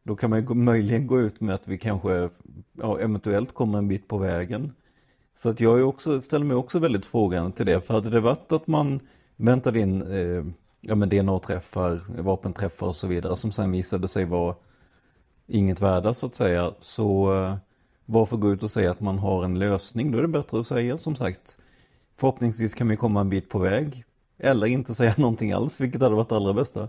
då 0.03 0.17
kan 0.17 0.31
man 0.31 0.41
ju 0.41 0.55
möjligen 0.55 1.07
gå 1.07 1.21
ut 1.21 1.41
med 1.41 1.55
att 1.55 1.69
vi 1.69 1.79
kanske 1.79 2.31
ja, 2.73 2.99
eventuellt 2.99 3.55
kommer 3.55 3.79
en 3.79 3.89
bit 3.89 4.09
på 4.09 4.19
vägen. 4.19 4.73
Så 5.43 5.49
att 5.51 5.61
jag 5.61 5.79
är 5.79 5.83
också, 5.83 6.21
ställer 6.21 6.45
mig 6.45 6.57
också 6.57 6.79
väldigt 6.79 7.07
frågande 7.07 7.53
till 7.53 7.67
det. 7.67 7.81
För 7.81 7.95
hade 7.95 8.11
det 8.11 8.21
varit 8.21 8.53
att 8.53 8.67
man 8.67 9.01
väntade 9.37 9.81
in 9.81 10.03
eh, 10.03 10.45
ja, 10.81 10.95
men 10.95 11.09
DNA-träffar, 11.09 12.23
vapenträffar 12.23 12.87
och 12.87 12.97
så 12.97 13.07
vidare 13.07 13.37
som 13.37 13.53
sen 13.53 13.73
visade 13.73 14.09
sig 14.09 14.25
vara 14.25 14.55
inget 15.47 15.81
värda 15.81 16.15
så 16.15 16.27
att 16.27 16.35
säga. 16.35 16.73
Så 16.81 17.35
eh, 17.35 17.57
varför 18.07 18.37
gå 18.37 18.53
ut 18.53 18.63
och 18.63 18.71
säga 18.71 18.91
att 18.91 19.01
man 19.01 19.19
har 19.19 19.45
en 19.45 19.59
lösning? 19.59 20.13
Då 20.13 20.19
är 20.19 20.23
det 20.23 20.29
bättre 20.29 20.61
att 20.61 20.67
säga 20.67 20.97
som 20.97 21.17
sagt. 21.17 21.59
Förhoppningsvis 22.17 22.75
kan 22.75 22.89
vi 22.89 22.97
komma 22.97 23.21
en 23.21 23.31
bit 23.31 23.49
på 23.49 23.59
väg. 23.59 24.05
Eller 24.39 24.67
inte 24.67 24.95
säga 24.95 25.15
någonting 25.19 25.53
alls, 25.53 25.81
vilket 25.81 26.01
hade 26.01 26.15
varit 26.15 26.29
det 26.29 26.37
allra 26.37 26.53
bästa. 26.53 26.89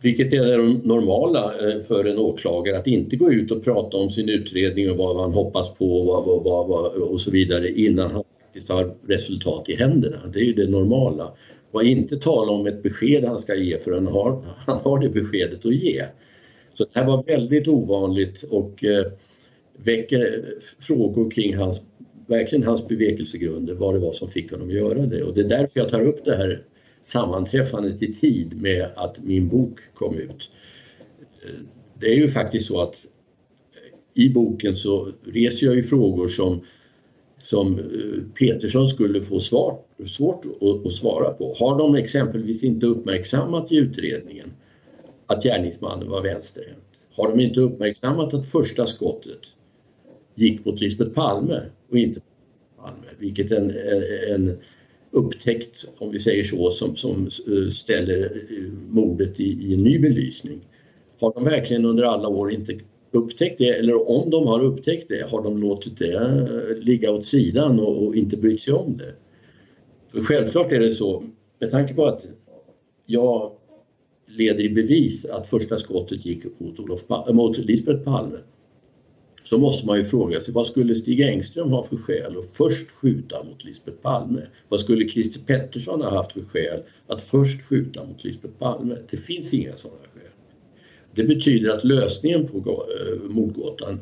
Vilket 0.00 0.32
är 0.32 0.58
det 0.58 0.88
normala 0.88 1.44
eh, 1.44 1.82
för 1.82 2.04
en 2.04 2.18
åklagare, 2.18 2.78
att 2.78 2.86
inte 2.86 3.16
gå 3.16 3.32
ut 3.32 3.50
och 3.50 3.64
prata 3.64 3.96
om 3.96 4.10
sin 4.10 4.28
utredning 4.28 4.90
och 4.90 4.96
vad 4.96 5.16
man 5.16 5.32
hoppas 5.32 5.74
på 5.78 6.00
och, 6.00 6.44
vad, 6.44 6.68
vad, 6.68 6.86
och 6.86 7.20
så 7.20 7.30
vidare 7.30 7.70
innan 7.72 8.10
han 8.10 8.24
faktiskt 8.40 8.68
har 8.68 8.94
resultat 9.06 9.68
i 9.68 9.76
händerna. 9.76 10.16
Det 10.32 10.38
är 10.38 10.44
ju 10.44 10.52
det 10.52 10.70
normala. 10.70 11.32
Och 11.70 11.84
inte 11.84 12.16
tala 12.16 12.52
om 12.52 12.66
ett 12.66 12.82
besked 12.82 13.24
han 13.24 13.38
ska 13.38 13.54
ge 13.54 13.78
förrän 13.78 14.06
han 14.06 14.14
har, 14.14 14.42
han 14.66 14.78
har 14.78 14.98
det 14.98 15.08
beskedet 15.08 15.66
att 15.66 15.74
ge. 15.74 16.04
Så 16.74 16.84
det 16.84 17.00
här 17.00 17.06
var 17.06 17.22
väldigt 17.22 17.68
ovanligt 17.68 18.42
och 18.42 18.84
eh, 18.84 19.04
väcker 19.76 20.54
frågor 20.80 21.30
kring 21.30 21.56
hans, 21.56 21.80
verkligen 22.26 22.66
hans 22.66 22.88
bevekelsegrunder, 22.88 23.74
vad 23.74 23.94
det 23.94 24.00
var 24.00 24.12
som 24.12 24.30
fick 24.30 24.52
honom 24.52 24.68
att 24.68 24.74
göra 24.74 25.06
det. 25.06 25.22
Och 25.22 25.34
det 25.34 25.40
är 25.40 25.48
därför 25.48 25.80
jag 25.80 25.88
tar 25.88 26.00
upp 26.00 26.24
det 26.24 26.36
här 26.36 26.64
sammanträffandet 27.02 28.02
i 28.02 28.14
tid 28.14 28.62
med 28.62 28.88
att 28.96 29.24
min 29.24 29.48
bok 29.48 29.78
kom 29.94 30.14
ut. 30.14 30.50
Det 32.00 32.06
är 32.06 32.14
ju 32.14 32.28
faktiskt 32.28 32.66
så 32.66 32.80
att 32.80 33.06
i 34.14 34.28
boken 34.28 34.76
så 34.76 35.08
reser 35.24 35.66
jag 35.66 35.76
ju 35.76 35.82
frågor 35.82 36.28
som, 36.28 36.60
som 37.38 37.78
eh, 37.78 37.84
Petersson 38.38 38.88
skulle 38.88 39.22
få 39.22 39.40
svar, 39.40 39.78
svårt 40.06 40.44
att, 40.44 40.86
att 40.86 40.92
svara 40.92 41.30
på. 41.30 41.54
Har 41.58 41.78
de 41.78 41.94
exempelvis 41.94 42.62
inte 42.62 42.86
uppmärksammat 42.86 43.72
i 43.72 43.76
utredningen 43.76 44.52
att 45.26 45.42
gärningsmannen 45.44 46.08
var 46.08 46.22
vänsterhänt? 46.22 46.78
Har 47.10 47.28
de 47.28 47.40
inte 47.40 47.60
uppmärksammat 47.60 48.34
att 48.34 48.50
första 48.50 48.86
skottet 48.86 49.40
gick 50.34 50.64
mot 50.64 50.80
Lisbeth 50.80 51.10
Palme 51.10 51.62
och 51.90 51.98
inte 51.98 52.20
Palme, 52.76 53.06
vilket 53.18 53.50
en, 53.50 53.72
en 54.28 54.58
upptäckt, 55.10 55.88
om 55.98 56.10
vi 56.10 56.20
säger 56.20 56.44
så, 56.44 56.70
som, 56.70 56.96
som 56.96 57.26
eh, 57.26 57.70
ställer 57.70 58.24
eh, 58.24 58.72
mordet 58.88 59.40
i, 59.40 59.44
i 59.44 59.74
en 59.74 59.82
ny 59.82 59.98
belysning. 59.98 60.60
Har 61.18 61.32
de 61.34 61.44
verkligen 61.44 61.84
under 61.84 62.04
alla 62.04 62.28
år 62.28 62.52
inte 62.52 62.78
upptäckt 63.10 63.58
det 63.58 63.68
eller 63.68 64.10
om 64.10 64.30
de 64.30 64.46
har 64.46 64.64
upptäckt 64.64 65.08
det 65.08 65.30
har 65.30 65.42
de 65.42 65.58
låtit 65.58 65.98
det 65.98 66.14
eh, 66.14 66.84
ligga 66.84 67.12
åt 67.12 67.26
sidan 67.26 67.80
och, 67.80 68.06
och 68.06 68.16
inte 68.16 68.36
brytt 68.36 68.62
sig 68.62 68.74
om 68.74 68.96
det. 68.96 69.14
För 70.12 70.22
självklart 70.22 70.72
är 70.72 70.80
det 70.80 70.94
så, 70.94 71.24
med 71.58 71.70
tanke 71.70 71.94
på 71.94 72.06
att 72.06 72.26
jag 73.06 73.52
leder 74.26 74.64
i 74.64 74.68
bevis 74.68 75.24
att 75.24 75.48
första 75.48 75.78
skottet 75.78 76.26
gick 76.26 76.44
mot, 76.58 76.78
Olof, 76.78 77.00
mot 77.28 77.58
Lisbeth 77.58 78.04
Palme 78.04 78.38
så 79.44 79.58
måste 79.58 79.86
man 79.86 79.98
ju 79.98 80.04
fråga 80.04 80.40
sig 80.40 80.54
vad 80.54 80.66
skulle 80.66 80.94
Stig 80.94 81.20
Engström 81.20 81.70
ha 81.70 81.82
för 81.82 81.96
skäl 81.96 82.36
att 82.38 82.50
först 82.52 82.90
skjuta 82.90 83.44
mot 83.44 83.64
Lisbeth 83.64 83.96
Palme? 83.96 84.40
Vad 84.68 84.80
skulle 84.80 85.08
Christer 85.08 85.40
Pettersson 85.40 86.02
ha 86.02 86.10
haft 86.10 86.32
för 86.32 86.40
skäl 86.40 86.82
att 87.06 87.22
först 87.22 87.62
skjuta 87.62 88.04
mot 88.04 88.24
Lisbeth 88.24 88.54
Palme? 88.54 88.96
Det 89.10 89.16
finns 89.16 89.54
inga 89.54 89.76
sådana 89.76 90.00
skäl. 90.14 90.30
Det 91.14 91.24
betyder 91.24 91.70
att 91.70 91.84
lösningen 91.84 92.48
på 92.48 92.58
eh, 92.58 93.30
mordgåtan 93.30 94.00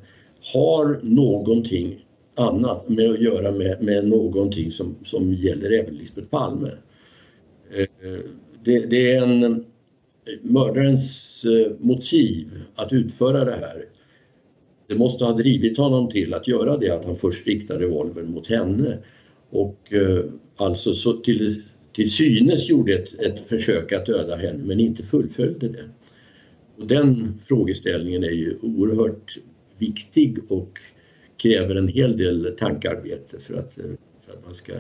har 0.53 1.01
någonting 1.03 2.07
annat 2.35 2.89
med 2.89 3.11
att 3.11 3.21
göra 3.21 3.53
med, 3.53 3.83
med 3.83 4.09
någonting 4.09 4.73
som, 4.73 4.95
som 5.05 5.35
gäller 5.35 5.71
även 5.71 5.95
Lisbeth 5.95 6.29
Palme. 6.29 6.71
Eh, 7.71 8.19
det, 8.65 8.87
det 8.87 9.13
är 9.13 9.23
en 9.23 9.43
eh, 9.45 9.61
mördarens 10.43 11.45
motiv 11.79 12.51
att 12.75 12.93
utföra 12.93 13.45
det 13.45 13.57
här 13.57 13.85
det 14.91 14.97
måste 14.97 15.25
ha 15.25 15.33
drivit 15.33 15.79
honom 15.79 16.11
till 16.11 16.35
att 16.35 16.49
göra 16.49 16.77
det 16.77 16.91
att 16.91 17.05
han 17.05 17.17
först 17.17 17.47
riktar 17.47 17.79
revolvern 17.79 18.31
mot 18.31 18.47
henne 18.47 18.99
och 19.51 19.93
eh, 19.93 20.25
alltså 20.57 20.95
så 20.95 21.13
till, 21.13 21.63
till 21.93 22.11
synes 22.11 22.69
gjorde 22.69 22.95
ett, 22.95 23.15
ett 23.15 23.41
försök 23.41 23.93
att 23.93 24.07
döda 24.07 24.37
henne 24.37 24.65
men 24.65 24.81
inte 24.81 25.03
fullföljde 25.03 25.69
det. 25.69 25.85
Och 26.77 26.87
den 26.87 27.39
frågeställningen 27.47 28.25
är 28.25 28.31
ju 28.31 28.57
oerhört 28.63 29.39
viktig 29.79 30.39
och 30.49 30.79
kräver 31.37 31.75
en 31.75 31.89
hel 31.89 32.17
del 32.17 32.57
tankarbete 32.59 33.41
för 33.41 33.55
att, 33.55 33.79
eh, 33.79 33.85
för 34.27 34.33
att 34.33 34.45
man 34.45 34.55
ska 34.55 34.73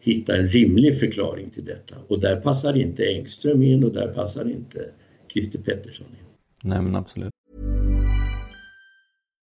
hitta 0.00 0.36
en 0.36 0.48
rimlig 0.48 1.00
förklaring 1.00 1.50
till 1.50 1.64
detta. 1.64 1.94
Och 2.08 2.20
där 2.20 2.40
passar 2.40 2.76
inte 2.76 3.04
Engström 3.04 3.62
in 3.62 3.84
och 3.84 3.92
där 3.92 4.08
passar 4.08 4.50
inte 4.50 4.84
Christer 5.32 5.58
Pettersson 5.58 6.06
in. 6.06 6.26
Nej 6.62 6.82
men 6.82 6.94
absolut. 6.96 7.33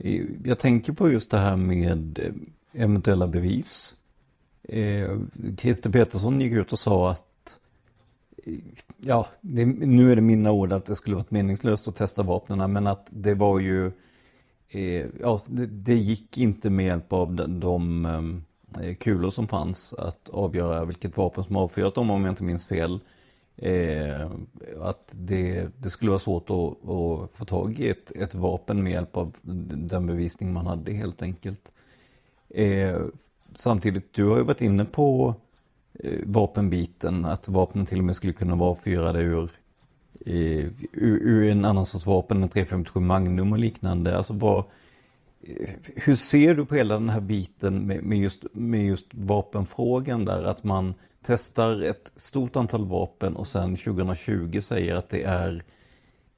Eh, 0.00 0.24
jag 0.44 0.58
tänker 0.58 0.92
på 0.92 1.10
just 1.10 1.30
det 1.30 1.38
här 1.38 1.56
med 1.56 2.18
eh, 2.18 2.82
eventuella 2.82 3.26
bevis. 3.26 3.94
Eh, 4.62 5.18
Christer 5.58 5.90
Petersson 5.90 6.40
gick 6.40 6.52
ut 6.52 6.72
och 6.72 6.78
sa 6.78 7.10
att 7.10 7.26
ja, 9.00 9.26
det, 9.40 9.66
nu 9.66 10.12
är 10.12 10.16
det 10.16 10.22
mina 10.22 10.52
ord 10.52 10.72
att 10.72 10.84
det 10.84 10.96
skulle 10.96 11.16
varit 11.16 11.30
meningslöst 11.30 11.88
att 11.88 11.96
testa 11.96 12.22
vapnen, 12.22 12.72
men 12.72 12.86
att 12.86 13.08
det 13.10 13.34
var 13.34 13.58
ju, 13.58 13.92
ja, 15.20 15.42
det, 15.46 15.66
det, 15.66 15.94
gick 15.94 16.38
inte 16.38 16.70
med 16.70 16.86
hjälp 16.86 17.12
av 17.12 17.34
de, 17.34 17.60
de 17.60 18.94
kulor 18.98 19.30
som 19.30 19.48
fanns 19.48 19.92
att 19.92 20.28
avgöra 20.28 20.84
vilket 20.84 21.16
vapen 21.16 21.44
som 21.44 21.56
avfyrat 21.56 21.94
dem 21.94 22.10
om 22.10 22.24
jag 22.24 22.32
inte 22.32 22.44
minns 22.44 22.66
fel. 22.66 23.00
Eh, 23.62 24.30
att 24.80 25.14
det, 25.16 25.68
det, 25.78 25.90
skulle 25.90 26.10
vara 26.10 26.18
svårt 26.18 26.50
att, 26.50 26.90
att, 26.90 27.38
få 27.38 27.44
tag 27.46 27.78
i 27.78 27.88
ett, 27.88 28.10
ett, 28.10 28.34
vapen 28.34 28.82
med 28.82 28.92
hjälp 28.92 29.16
av 29.16 29.36
den 29.42 30.06
bevisning 30.06 30.52
man 30.52 30.66
hade 30.66 30.92
helt 30.92 31.22
enkelt. 31.22 31.72
Eh, 32.48 33.00
samtidigt, 33.54 34.12
du 34.12 34.24
har 34.24 34.36
ju 34.36 34.42
varit 34.42 34.60
inne 34.60 34.84
på 34.84 35.34
eh, 35.94 36.20
vapenbiten, 36.24 37.24
att 37.24 37.48
vapnen 37.48 37.86
till 37.86 37.98
och 37.98 38.04
med 38.04 38.16
skulle 38.16 38.32
kunna 38.32 38.54
vara 38.54 38.70
avfyrade 38.70 39.20
ur, 39.20 39.50
eh, 40.26 40.66
ur, 40.92 41.18
ur, 41.22 41.50
en 41.50 41.64
annan 41.64 41.86
sorts 41.86 42.06
vapen, 42.06 42.42
en 42.42 42.48
357 42.48 43.00
Magnum 43.00 43.52
och 43.52 43.58
liknande. 43.58 44.16
Alltså 44.16 44.32
vad, 44.32 44.64
eh, 45.42 45.70
hur 45.96 46.14
ser 46.14 46.54
du 46.54 46.64
på 46.64 46.74
hela 46.74 46.94
den 46.94 47.08
här 47.08 47.20
biten 47.20 47.86
med, 47.86 48.02
med, 48.02 48.18
just, 48.18 48.44
med 48.52 48.86
just 48.86 49.06
vapenfrågan 49.10 50.24
där? 50.24 50.44
Att 50.44 50.64
man 50.64 50.94
testar 51.26 51.82
ett 51.82 52.12
stort 52.16 52.56
antal 52.56 52.86
vapen 52.86 53.36
och 53.36 53.46
sen 53.46 53.76
2020 53.76 54.60
säger 54.60 54.94
att 54.94 55.08
det 55.08 55.22
är 55.22 55.64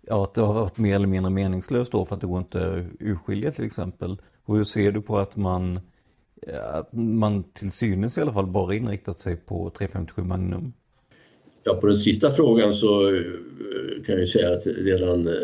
ja, 0.06 0.24
att 0.24 0.34
det 0.34 0.40
har 0.40 0.54
varit 0.54 0.78
mer 0.78 0.94
eller 0.94 1.06
mindre 1.06 1.30
meningslöst 1.30 1.92
då 1.92 2.04
för 2.04 2.14
att 2.14 2.20
det 2.20 2.26
går 2.26 2.38
inte 2.38 2.72
att 2.72 2.84
urskilja 3.00 3.50
till 3.50 3.64
exempel. 3.64 4.16
Och 4.44 4.56
hur 4.56 4.64
ser 4.64 4.92
du 4.92 5.02
på 5.02 5.18
att 5.18 5.36
man, 5.36 5.80
eh, 6.46 6.74
att 6.74 6.92
man 6.92 7.44
till 7.44 7.72
synes 7.72 8.18
i 8.18 8.20
alla 8.20 8.32
fall 8.32 8.46
bara 8.46 8.74
inriktat 8.74 9.20
sig 9.20 9.36
på 9.36 9.70
357 9.70 10.22
Magnum? 10.22 10.72
Ja, 11.64 11.74
på 11.74 11.86
den 11.86 11.96
sista 11.96 12.30
frågan 12.30 12.72
så 12.72 13.14
eh, 13.14 13.22
kan 14.06 14.18
jag 14.18 14.28
säga 14.28 14.52
att 14.52 14.66
redan 14.66 15.28
eh, 15.28 15.34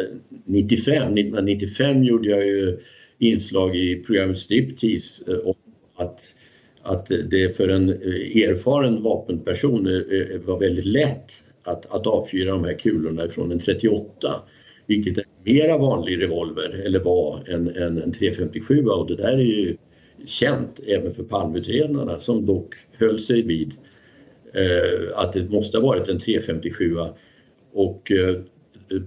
95, 0.45 0.95
1995 0.95 2.05
gjorde 2.05 2.29
jag 2.29 2.47
ju 2.47 2.79
inslag 3.19 3.77
i 3.77 4.03
programmet 4.07 4.39
Striptease 4.39 5.37
om 5.45 5.55
att 5.97 6.21
att 6.83 7.07
det 7.07 7.57
för 7.57 7.69
en 7.69 7.89
eh, 7.89 8.43
erfaren 8.43 9.03
vapenperson 9.03 9.87
eh, 9.87 9.93
eh, 9.93 10.41
var 10.41 10.61
väldigt 10.61 10.85
lätt 10.85 11.45
att, 11.63 11.95
att 11.95 12.07
avfyra 12.07 12.51
de 12.51 12.65
här 12.65 12.79
kulorna 12.79 13.29
från 13.29 13.53
en 13.53 13.59
38 13.59 14.43
vilket 14.89 15.19
är 15.19 15.23
en 15.23 15.55
mera 15.55 15.79
vanlig 15.79 16.23
revolver, 16.23 16.83
eller 16.85 16.99
var, 17.01 17.49
än, 17.49 17.77
än 17.77 18.03
en 18.03 18.13
357 18.13 18.85
och 18.85 19.07
det 19.07 19.17
där 19.17 19.33
är 19.33 19.43
ju 19.43 19.77
känt 20.27 20.81
även 20.87 21.15
för 21.15 21.23
palmutredarna 21.23 22.21
som 22.21 22.47
dock 22.47 22.75
höll 22.93 23.21
sig 23.21 23.43
vid 23.43 23.75
eh, 24.53 25.19
att 25.19 25.33
det 25.33 25.51
måste 25.51 25.79
ha 25.79 25.87
varit 25.87 26.09
en 26.09 26.19
357 26.19 26.97
och 27.73 28.13
eh, 28.13 28.37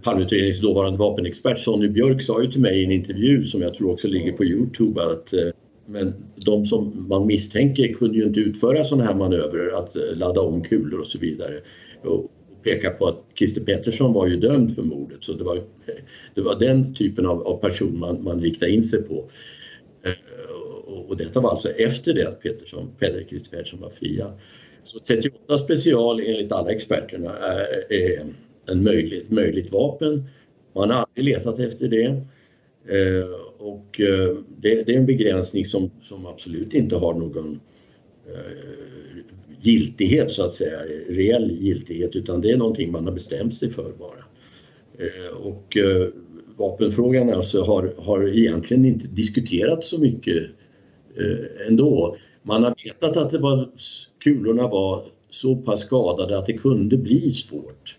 Palmeutredningens 0.04 0.62
dåvarande 0.62 1.00
vapenexpert 1.00 1.60
Sonny 1.60 1.88
Björk 1.88 2.24
sa 2.24 2.42
ju 2.42 2.52
till 2.52 2.62
mig 2.62 2.82
i 2.82 2.86
en 2.86 2.92
intervju 2.92 3.46
som 3.46 3.62
jag 3.62 3.74
tror 3.74 3.92
också 3.92 4.08
ligger 4.08 4.32
på 4.32 4.46
Youtube 4.46 5.04
att 5.04 5.34
eh, 5.34 5.48
men 5.86 6.14
de 6.36 6.66
som 6.66 7.06
man 7.10 7.28
misstänker 7.28 7.94
kunde 7.94 8.18
ju 8.18 8.24
inte 8.24 8.40
utföra 8.40 8.84
sådana 8.84 9.06
här 9.06 9.16
manövrer, 9.16 9.78
att 9.78 9.96
eh, 9.96 10.16
ladda 10.16 10.42
om 10.42 10.64
kulor 10.64 11.00
och 11.00 11.08
så 11.08 11.20
vidare. 11.20 11.62
Och 12.02 12.32
peka 12.64 12.90
på 12.90 13.08
att 13.08 13.24
Christer 13.36 13.62
Pettersson 13.62 14.14
var 14.14 14.28
ju 14.28 14.36
dömd 14.38 14.76
för 14.76 14.84
mordet 14.84 15.24
så 15.24 15.34
det 15.34 15.44
var, 15.44 15.56
eh, 15.56 16.04
det 16.36 16.42
var 16.42 16.60
den 16.60 16.96
typen 16.96 17.26
av, 17.26 17.48
av 17.48 17.58
person 17.58 18.00
man, 18.00 18.24
man 18.24 18.42
riktade 18.42 18.72
in 18.72 18.84
sig 18.84 19.02
på. 19.02 19.30
Eh, 20.04 20.12
och, 20.86 21.10
och 21.10 21.18
detta 21.18 21.40
var 21.40 21.50
alltså 21.50 21.70
efter 21.70 22.14
det 22.14 22.28
att 22.28 22.42
Pettersson, 22.42 22.90
Peder 23.00 23.26
Christer 23.30 23.58
Pettersson 23.58 23.80
var 23.80 23.90
fria. 23.90 24.32
Så 24.84 25.00
38 25.00 25.58
special 25.58 26.20
enligt 26.20 26.52
alla 26.52 26.72
experterna 26.72 27.38
är, 27.38 27.94
är 27.94 28.26
en 28.66 28.84
möjligt, 28.84 29.32
möjligt 29.32 29.72
vapen. 29.72 30.24
Man 30.74 30.90
har 30.90 30.98
aldrig 30.98 31.26
letat 31.26 31.60
efter 31.60 31.88
det. 31.88 32.22
Och 33.62 34.02
eh, 34.02 34.38
det, 34.58 34.84
det, 34.84 34.94
är 34.94 34.98
en 34.98 35.06
begränsning 35.06 35.66
som, 35.66 35.92
som 36.02 36.26
absolut 36.26 36.74
inte 36.74 36.96
har 36.96 37.14
någon 37.14 37.60
eh, 38.28 39.22
giltighet 39.62 40.32
så 40.32 40.44
att 40.44 40.56
säga, 40.56 40.80
reell 41.10 41.52
giltighet 41.52 42.16
utan 42.16 42.42
det 42.42 42.52
är 42.52 42.58
någonting 42.58 42.92
man 42.92 43.06
har 43.06 43.12
bestämt 43.12 43.58
sig 43.58 43.70
för 43.70 43.94
bara. 44.00 44.24
Eh, 44.98 45.38
och 45.38 45.78
eh, 45.78 46.08
vapenfrågan 46.58 47.30
alltså 47.30 47.64
har, 47.64 47.94
har 47.98 48.38
egentligen 48.38 48.86
inte 48.86 49.08
diskuterats 49.08 49.90
så 49.90 49.98
mycket 49.98 50.44
ändå. 51.68 52.16
Man 52.44 52.64
har 52.64 52.76
vetat 52.86 53.18
att 53.18 53.32
det 53.32 53.40
var, 53.40 53.70
kulorna 54.24 54.68
var 54.68 55.06
så 55.30 55.56
pass 55.56 55.82
skadade 55.82 56.38
att 56.38 56.46
det 56.46 56.54
kunde 56.54 56.98
bli 56.98 57.32
svårt 57.32 57.98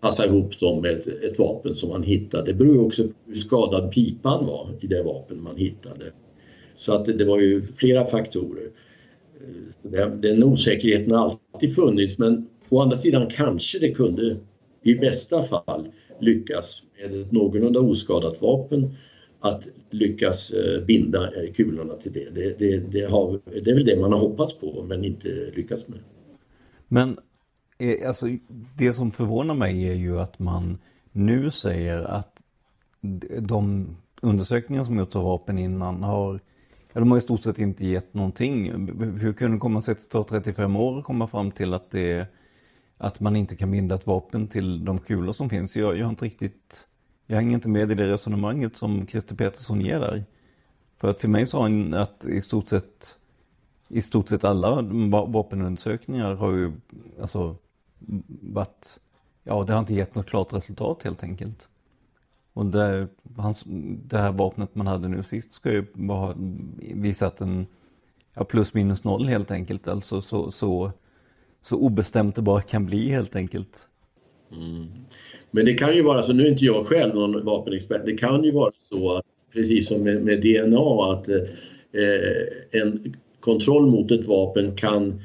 passa 0.00 0.26
ihop 0.26 0.60
dem 0.60 0.82
med 0.82 0.90
ett, 0.90 1.06
ett, 1.06 1.38
vapen 1.38 1.74
som 1.74 1.88
man 1.88 2.02
hittade. 2.02 2.52
Det 2.52 2.54
beror 2.54 2.86
också 2.86 3.02
på 3.02 3.14
hur 3.26 3.40
skadad 3.40 3.92
pipan 3.92 4.46
var 4.46 4.70
i 4.80 4.86
det 4.86 5.02
vapen 5.02 5.42
man 5.42 5.56
hittade. 5.56 6.12
Så 6.76 6.92
att 6.92 7.04
det, 7.04 7.12
det 7.12 7.24
var 7.24 7.40
ju 7.40 7.62
flera 7.62 8.06
faktorer. 8.06 8.70
Så 9.82 9.88
det, 9.88 10.18
den 10.22 10.44
osäkerheten 10.44 11.12
har 11.12 11.38
alltid 11.52 11.74
funnits 11.74 12.18
men 12.18 12.46
å 12.68 12.80
andra 12.80 12.96
sidan 12.96 13.30
kanske 13.30 13.78
det 13.78 13.90
kunde 13.90 14.36
i 14.82 14.94
bästa 14.94 15.44
fall 15.44 15.88
lyckas 16.20 16.82
med 16.98 17.20
ett 17.20 17.32
någorlunda 17.32 17.80
oskadat 17.80 18.42
vapen 18.42 18.90
att 19.40 19.68
lyckas 19.90 20.50
eh, 20.50 20.84
binda 20.84 21.30
kulorna 21.54 21.94
till 21.94 22.12
det. 22.12 22.30
Det, 22.34 22.58
det, 22.58 22.78
det, 22.78 23.04
har, 23.04 23.40
det 23.64 23.70
är 23.70 23.74
väl 23.74 23.84
det 23.84 24.00
man 24.00 24.12
har 24.12 24.20
hoppats 24.20 24.54
på 24.54 24.84
men 24.88 25.04
inte 25.04 25.28
lyckats 25.54 25.88
med. 25.88 25.98
Men 26.88 27.16
Eh, 27.78 28.08
alltså, 28.08 28.26
det 28.74 28.92
som 28.92 29.10
förvånar 29.10 29.54
mig 29.54 29.88
är 29.88 29.94
ju 29.94 30.20
att 30.20 30.38
man 30.38 30.78
nu 31.12 31.50
säger 31.50 31.98
att 31.98 32.42
de 33.40 33.88
undersökningar 34.22 34.84
som 34.84 34.98
gjorts 34.98 35.16
av 35.16 35.24
vapen 35.24 35.58
innan 35.58 36.02
har 36.02 36.40
Ja, 36.96 37.00
de 37.00 37.10
har 37.10 37.18
i 37.18 37.20
stort 37.20 37.40
sett 37.40 37.58
inte 37.58 37.86
gett 37.86 38.14
någonting. 38.14 38.70
Hur 39.18 39.32
kunde 39.32 39.56
det 39.56 39.60
komma 39.60 39.80
sig 39.80 39.92
att 39.92 39.98
det 39.98 40.08
tar 40.08 40.22
35 40.22 40.76
år 40.76 40.98
att 40.98 41.04
komma 41.04 41.26
fram 41.26 41.50
till 41.50 41.74
att, 41.74 41.90
det, 41.90 42.26
att 42.98 43.20
man 43.20 43.36
inte 43.36 43.56
kan 43.56 43.70
binda 43.70 43.94
ett 43.94 44.06
vapen 44.06 44.48
till 44.48 44.84
de 44.84 44.98
kulor 44.98 45.32
som 45.32 45.50
finns? 45.50 45.76
Jag, 45.76 45.98
jag 45.98 46.04
har 46.04 46.10
inte 46.10 46.24
riktigt, 46.24 46.86
jag 47.26 47.36
hänger 47.36 47.54
inte 47.54 47.68
med 47.68 47.90
i 47.90 47.94
det 47.94 48.06
resonemanget 48.06 48.76
som 48.76 49.06
Christer 49.06 49.36
Petersson 49.36 49.80
ger 49.80 50.00
där. 50.00 50.24
För 50.98 51.12
till 51.12 51.30
mig 51.30 51.46
sa 51.46 51.62
han 51.62 51.94
att 51.94 52.26
i 52.26 52.40
stort 52.40 52.68
sett, 52.68 53.16
i 53.88 54.02
stort 54.02 54.28
sett 54.28 54.44
alla 54.44 54.82
vapenundersökningar 55.26 56.34
har 56.34 56.52
ju, 56.52 56.72
alltså 57.20 57.56
varit, 58.40 59.00
ja 59.44 59.64
det 59.64 59.72
har 59.72 59.80
inte 59.80 59.94
gett 59.94 60.14
något 60.14 60.26
klart 60.26 60.52
resultat 60.52 61.02
helt 61.02 61.22
enkelt. 61.22 61.68
Och 62.52 62.66
det, 62.66 63.08
hans, 63.36 63.64
det 64.06 64.18
här 64.18 64.32
vapnet 64.32 64.74
man 64.74 64.86
hade 64.86 65.08
nu 65.08 65.22
sist 65.22 65.54
ska 65.54 65.72
ju 65.72 65.84
ha 66.08 66.34
visat 66.94 67.40
en 67.40 67.66
ja, 68.34 68.44
plus 68.44 68.74
minus 68.74 69.04
noll 69.04 69.28
helt 69.28 69.50
enkelt. 69.50 69.88
Alltså 69.88 70.20
så, 70.20 70.50
så, 70.50 70.92
så 71.62 71.76
obestämt 71.76 72.34
det 72.34 72.42
bara 72.42 72.62
kan 72.62 72.86
bli 72.86 73.08
helt 73.08 73.36
enkelt. 73.36 73.88
Mm. 74.52 74.86
Men 75.50 75.64
det 75.64 75.74
kan 75.74 75.96
ju 75.96 76.02
vara 76.02 76.22
så, 76.22 76.32
nu 76.32 76.46
är 76.46 76.50
inte 76.50 76.64
jag 76.64 76.86
själv 76.86 77.14
någon 77.14 77.44
vapenexpert, 77.44 78.04
det 78.04 78.16
kan 78.16 78.44
ju 78.44 78.52
vara 78.52 78.72
så 78.80 79.16
att 79.16 79.24
precis 79.52 79.88
som 79.88 80.02
med, 80.02 80.24
med 80.24 80.40
DNA 80.40 81.12
att 81.12 81.28
eh, 81.28 82.80
en 82.82 83.16
kontroll 83.40 83.86
mot 83.86 84.10
ett 84.10 84.26
vapen 84.26 84.76
kan 84.76 85.22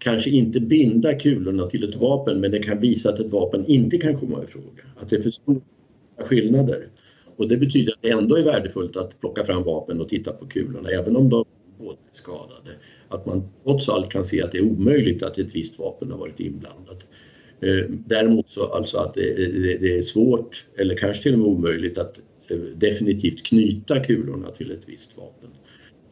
kanske 0.00 0.30
inte 0.30 0.60
binda 0.60 1.14
kulorna 1.14 1.66
till 1.66 1.88
ett 1.88 1.96
vapen 1.96 2.40
men 2.40 2.50
det 2.50 2.58
kan 2.58 2.80
visa 2.80 3.12
att 3.12 3.18
ett 3.18 3.30
vapen 3.30 3.66
inte 3.66 3.98
kan 3.98 4.16
komma 4.16 4.44
i 4.44 4.46
fråga. 4.46 4.82
Att 4.96 5.10
det 5.10 5.16
är 5.16 5.20
för 5.20 5.30
stora 5.30 5.60
skillnader. 6.18 6.88
Och 7.36 7.48
det 7.48 7.56
betyder 7.56 7.92
att 7.92 8.02
det 8.02 8.10
ändå 8.10 8.36
är 8.36 8.42
värdefullt 8.42 8.96
att 8.96 9.20
plocka 9.20 9.44
fram 9.44 9.62
vapen 9.62 10.00
och 10.00 10.08
titta 10.08 10.32
på 10.32 10.46
kulorna 10.46 10.90
även 10.90 11.16
om 11.16 11.28
de 11.28 11.44
båda 11.78 11.98
är 12.10 12.16
skadade. 12.16 12.70
Att 13.08 13.26
man 13.26 13.42
trots 13.64 13.88
allt 13.88 14.10
kan 14.10 14.24
se 14.24 14.42
att 14.42 14.52
det 14.52 14.58
är 14.58 14.62
omöjligt 14.62 15.22
att 15.22 15.38
ett 15.38 15.54
visst 15.54 15.78
vapen 15.78 16.10
har 16.10 16.18
varit 16.18 16.40
inblandat. 16.40 17.06
Eh, 17.60 17.84
däremot 17.88 18.48
så 18.48 18.66
alltså 18.66 18.98
att 18.98 19.14
det 19.14 19.98
är 19.98 20.02
svårt 20.02 20.66
eller 20.76 20.96
kanske 20.96 21.22
till 21.22 21.32
och 21.32 21.38
med 21.38 21.48
omöjligt 21.48 21.98
att 21.98 22.18
eh, 22.48 22.56
definitivt 22.56 23.42
knyta 23.42 24.00
kulorna 24.00 24.50
till 24.50 24.70
ett 24.70 24.82
visst 24.86 25.16
vapen. 25.16 25.50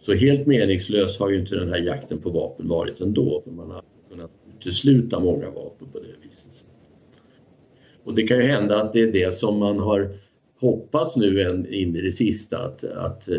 Så 0.01 0.15
helt 0.15 0.47
meningslös 0.47 1.19
har 1.19 1.31
ju 1.31 1.39
inte 1.39 1.55
den 1.55 1.69
här 1.69 1.79
jakten 1.79 2.19
på 2.19 2.31
vapen 2.31 2.69
varit 2.69 3.01
ändå 3.01 3.41
för 3.45 3.51
man 3.51 3.71
har 3.71 3.83
kunnat 4.11 4.31
utesluta 4.57 5.21
många 5.21 5.51
vapen 5.51 5.89
på 5.93 5.99
det 5.99 6.27
viset. 6.27 6.65
Och 8.05 8.15
det 8.15 8.23
kan 8.23 8.37
ju 8.37 8.43
hända 8.43 8.83
att 8.83 8.93
det 8.93 9.01
är 9.01 9.13
det 9.13 9.35
som 9.35 9.59
man 9.59 9.79
har 9.79 10.11
hoppats 10.61 11.17
nu 11.17 11.43
in 11.71 11.97
i 11.97 12.01
det 12.01 12.13
sista 12.13 12.59
att, 12.59 12.85
att 12.85 13.29
eh, 13.29 13.37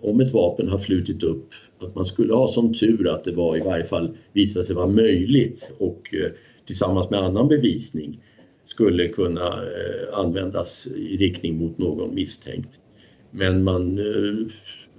om 0.00 0.20
ett 0.20 0.32
vapen 0.32 0.68
har 0.68 0.78
flutit 0.78 1.22
upp 1.22 1.48
att 1.78 1.94
man 1.94 2.06
skulle 2.06 2.34
ha 2.34 2.48
som 2.48 2.74
tur 2.74 3.08
att 3.08 3.24
det 3.24 3.32
var 3.32 3.56
i 3.56 3.60
varje 3.60 3.84
fall 3.84 4.16
visat 4.32 4.66
sig 4.66 4.74
vara 4.74 4.86
möjligt 4.86 5.70
och 5.78 6.14
eh, 6.14 6.30
tillsammans 6.66 7.10
med 7.10 7.20
annan 7.20 7.48
bevisning 7.48 8.20
skulle 8.64 9.08
kunna 9.08 9.46
eh, 9.48 10.18
användas 10.18 10.86
i 10.86 11.16
riktning 11.16 11.58
mot 11.58 11.78
någon 11.78 12.14
misstänkt. 12.14 12.78
Men 13.30 13.64
man 13.64 13.98
eh, 13.98 14.46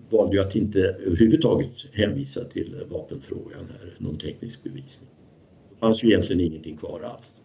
valde 0.10 0.36
ju 0.36 0.42
att 0.42 0.56
inte 0.56 0.80
överhuvudtaget 0.80 1.70
hänvisa 1.92 2.44
till 2.44 2.76
vapenfrågan 2.90 3.68
här, 3.80 3.94
någon 3.98 4.18
teknisk 4.18 4.64
bevisning. 4.64 5.10
Det 5.70 5.80
fanns 5.80 6.04
ju 6.04 6.08
egentligen 6.08 6.42
ingenting 6.42 6.78
kvar 6.78 7.02
alls. 7.02 7.42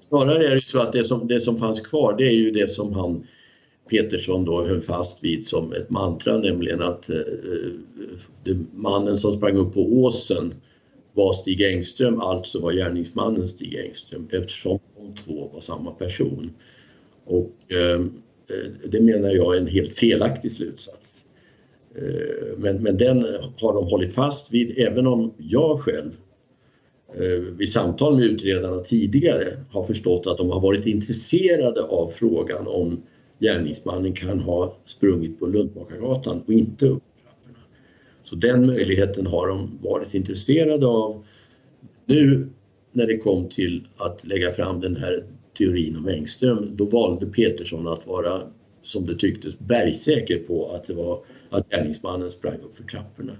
Snarare 0.00 0.48
är 0.48 0.54
det 0.54 0.66
så 0.66 0.80
att 0.80 0.92
det 0.92 1.04
som, 1.04 1.28
det 1.28 1.40
som 1.40 1.58
fanns 1.58 1.80
kvar 1.80 2.14
det 2.18 2.26
är 2.26 2.32
ju 2.32 2.50
det 2.50 2.70
som 2.70 2.92
han 2.92 3.26
Petersson 3.88 4.44
då 4.44 4.66
höll 4.66 4.80
fast 4.80 5.24
vid 5.24 5.46
som 5.46 5.72
ett 5.72 5.90
mantra, 5.90 6.38
nämligen 6.38 6.82
att 6.82 7.10
eh, 7.10 7.16
eh 8.44 8.56
mannen 8.74 9.18
som 9.18 9.32
sprang 9.32 9.56
upp 9.56 9.74
på 9.74 9.80
åsen 9.80 10.54
var 11.12 11.32
Stig 11.32 11.62
Engström, 11.62 12.20
alltså 12.20 12.60
var 12.60 12.72
gärningsmannen 12.72 13.48
Stig 13.48 13.74
Engström 13.74 14.28
eftersom 14.32 14.78
de 14.96 15.14
två 15.14 15.50
var 15.54 15.60
samma 15.60 15.90
person. 15.90 16.50
Och 17.24 17.72
eh, 17.72 18.06
Eh, 18.48 18.88
det 18.90 19.00
menar 19.00 19.30
jag 19.30 19.56
är 19.56 19.60
en 19.60 19.66
helt 19.66 19.92
felaktig 19.92 20.52
slutsats. 20.52 21.24
Eh, 21.94 22.58
men, 22.58 22.82
men 22.82 22.96
den 22.96 23.22
har 23.60 23.74
de 23.74 23.84
hållit 23.84 24.14
fast 24.14 24.52
vid 24.52 24.78
även 24.78 25.06
om 25.06 25.34
jag 25.38 25.80
själv 25.80 26.10
eh, 27.14 27.40
vid 27.58 27.72
samtal 27.72 28.16
med 28.16 28.24
utredarna 28.24 28.80
tidigare 28.80 29.64
har 29.70 29.84
förstått 29.84 30.26
att 30.26 30.38
de 30.38 30.50
har 30.50 30.60
varit 30.60 30.86
intresserade 30.86 31.82
av 31.82 32.06
frågan 32.06 32.66
om 32.66 33.02
gärningsmannen 33.38 34.12
kan 34.12 34.40
ha 34.40 34.76
sprungit 34.86 35.38
på 35.38 35.46
Lundbackagatan 35.46 36.42
och 36.46 36.52
inte 36.52 36.86
upp 36.86 37.02
trapporna. 37.22 37.64
Så 38.24 38.36
den 38.36 38.66
möjligheten 38.66 39.26
har 39.26 39.48
de 39.48 39.78
varit 39.82 40.14
intresserade 40.14 40.86
av. 40.86 41.24
Nu 42.06 42.48
när 42.92 43.06
det 43.06 43.18
kom 43.18 43.48
till 43.48 43.86
att 43.96 44.26
lägga 44.26 44.52
fram 44.52 44.80
den 44.80 44.96
här 44.96 45.24
teorin 45.58 45.96
om 45.96 46.08
Engström, 46.08 46.76
då 46.76 46.84
valde 46.84 47.26
Petersson 47.26 47.88
att 47.88 48.06
vara, 48.06 48.42
som 48.82 49.06
det 49.06 49.14
tycktes, 49.14 49.58
bergsäker 49.58 50.38
på 50.38 50.72
att 50.72 50.86
det 50.86 50.94
var 50.94 51.24
att 51.50 51.68
gärningsmannen 51.68 52.30
sprang 52.30 52.60
upp 52.60 52.76
för 52.76 52.84
trapporna. 52.84 53.36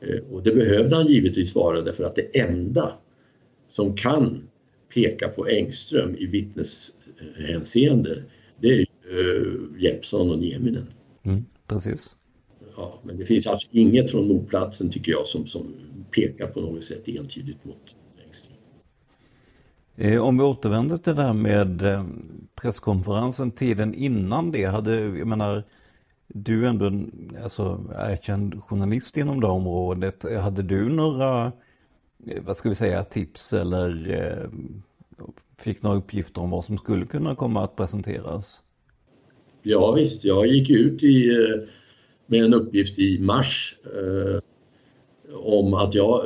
Eh, 0.00 0.20
och 0.32 0.42
det 0.42 0.52
behövde 0.52 0.96
han 0.96 1.06
givetvis 1.06 1.54
vara 1.54 1.80
därför 1.80 2.04
att 2.04 2.14
det 2.14 2.40
enda 2.40 2.92
som 3.68 3.96
kan 3.96 4.48
peka 4.94 5.28
på 5.28 5.48
Engström 5.48 6.16
i 6.16 6.26
vittneshänseende 6.26 8.22
det 8.60 8.68
är 8.68 8.86
uh, 9.12 9.82
Jeppsson 9.82 10.30
och 10.30 10.38
Nieminen. 10.38 10.86
Mm, 11.22 11.44
precis. 11.66 12.14
Ja, 12.76 13.00
men 13.02 13.18
det 13.18 13.24
finns 13.24 13.46
alltså 13.46 13.68
inget 13.70 14.10
från 14.10 14.28
mordplatsen 14.28 14.90
tycker 14.90 15.12
jag 15.12 15.26
som, 15.26 15.46
som 15.46 15.74
pekar 16.10 16.46
på 16.46 16.60
något 16.60 16.84
sätt 16.84 17.08
entydigt 17.08 17.64
mot. 17.64 17.76
Eh, 17.76 18.07
Eh, 20.00 20.22
om 20.22 20.38
vi 20.38 20.44
återvänder 20.44 20.96
till 20.96 21.14
det 21.14 21.22
här 21.22 21.32
med 21.32 21.82
eh, 21.82 22.04
presskonferensen, 22.54 23.50
tiden 23.50 23.94
innan 23.94 24.50
det, 24.50 24.64
hade, 24.64 25.00
jag 25.00 25.26
menar, 25.26 25.64
du 26.26 26.64
är 26.64 26.68
ändå 26.68 26.86
en 26.86 27.30
alltså, 27.42 27.84
erkänd 27.98 28.62
journalist 28.62 29.16
inom 29.16 29.40
det 29.40 29.46
området. 29.46 30.24
Hade 30.40 30.62
du 30.62 30.88
några, 30.88 31.52
eh, 32.26 32.42
vad 32.42 32.56
ska 32.56 32.68
vi 32.68 32.74
säga, 32.74 33.04
tips 33.04 33.52
eller 33.52 34.50
fick 35.58 35.82
några 35.82 35.96
uppgifter 35.96 36.40
om 36.40 36.50
vad 36.50 36.64
som 36.64 36.78
skulle 36.78 37.06
kunna 37.06 37.34
komma 37.34 37.64
att 37.64 37.76
presenteras? 37.76 38.60
Ja 39.62 39.92
visst, 39.92 40.24
jag 40.24 40.46
gick 40.46 40.70
ut 40.70 41.02
i, 41.02 41.30
med 42.26 42.44
en 42.44 42.54
uppgift 42.54 42.98
i 42.98 43.18
mars 43.20 43.76
eh, 43.84 44.40
om 45.34 45.74
att 45.74 45.94
jag 45.94 46.24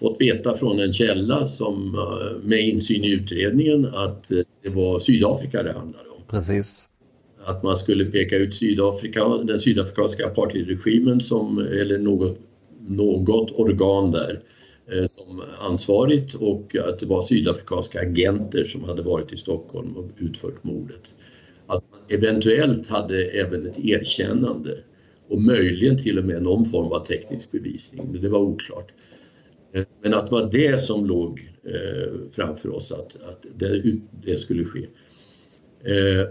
fått 0.00 0.20
veta 0.20 0.56
från 0.56 0.80
en 0.80 0.92
källa 0.92 1.46
som 1.46 1.94
eh, 1.94 2.48
med 2.48 2.68
insyn 2.68 3.04
i 3.04 3.10
utredningen 3.10 3.86
att 3.94 4.28
det 4.62 4.68
var 4.68 4.98
Sydafrika 4.98 5.62
det 5.62 5.72
handlade 5.72 6.08
om. 6.08 6.22
Precis. 6.30 6.88
Att 7.44 7.62
man 7.62 7.76
skulle 7.76 8.04
peka 8.04 8.36
ut 8.36 8.54
Sydafrika, 8.54 9.28
den 9.28 9.60
sydafrikanska 9.60 10.26
apartheidregimen 10.26 11.20
som, 11.20 11.58
eller 11.58 11.98
något, 11.98 12.38
något 12.88 13.52
organ 13.52 14.10
där 14.10 14.40
som 15.08 15.42
ansvarigt 15.60 16.34
och 16.34 16.76
att 16.76 16.98
det 16.98 17.06
var 17.06 17.26
sydafrikanska 17.26 18.00
agenter 18.00 18.64
som 18.64 18.84
hade 18.84 19.02
varit 19.02 19.32
i 19.32 19.36
Stockholm 19.36 19.96
och 19.96 20.08
utfört 20.18 20.64
mordet 20.64 21.12
att 21.70 21.84
man 21.90 22.00
eventuellt 22.08 22.88
hade 22.88 23.24
även 23.24 23.66
ett 23.66 23.78
erkännande 23.78 24.78
och 25.28 25.42
möjligen 25.42 26.02
till 26.02 26.18
och 26.18 26.24
med 26.24 26.42
någon 26.42 26.70
form 26.70 26.92
av 26.92 27.04
teknisk 27.04 27.50
bevisning, 27.50 28.18
det 28.22 28.28
var 28.28 28.38
oklart. 28.38 28.92
Men 30.02 30.14
att 30.14 30.26
det 30.26 30.32
var 30.32 30.50
det 30.52 30.84
som 30.84 31.06
låg 31.06 31.50
eh, 31.64 32.12
framför 32.32 32.74
oss, 32.74 32.92
att, 32.92 33.16
att 33.16 33.46
det, 33.56 33.82
det, 34.24 34.38
skulle 34.38 34.64
ske. 34.64 34.86
Eh, 35.84 36.28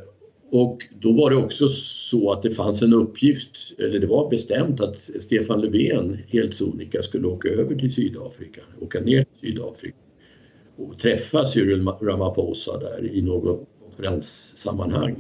och 0.52 0.84
då 1.00 1.12
var 1.12 1.30
det 1.30 1.36
också 1.36 1.70
så 1.70 2.32
att 2.32 2.44
det 2.44 2.52
fanns 2.52 2.82
en 2.82 2.94
uppgift, 2.94 3.74
eller 3.78 4.00
det 4.00 4.08
var 4.08 4.30
bestämt 4.30 4.82
att 4.82 5.02
Stefan 5.20 5.62
Löfven 5.62 6.18
helt 6.28 6.54
sonika 6.54 7.02
skulle 7.02 7.28
åka 7.28 7.50
över 7.50 7.76
till 7.76 7.94
Sydafrika, 7.94 8.62
åka 8.82 9.00
ner 9.00 9.24
till 9.24 9.40
Sydafrika 9.40 9.98
och 10.76 11.00
träffa 11.00 11.46
Cyril 11.46 11.88
Ramaphosa 12.02 12.80
där 12.80 13.10
i 13.14 13.22
något 13.22 13.68
konferenssammanhang 13.84 15.16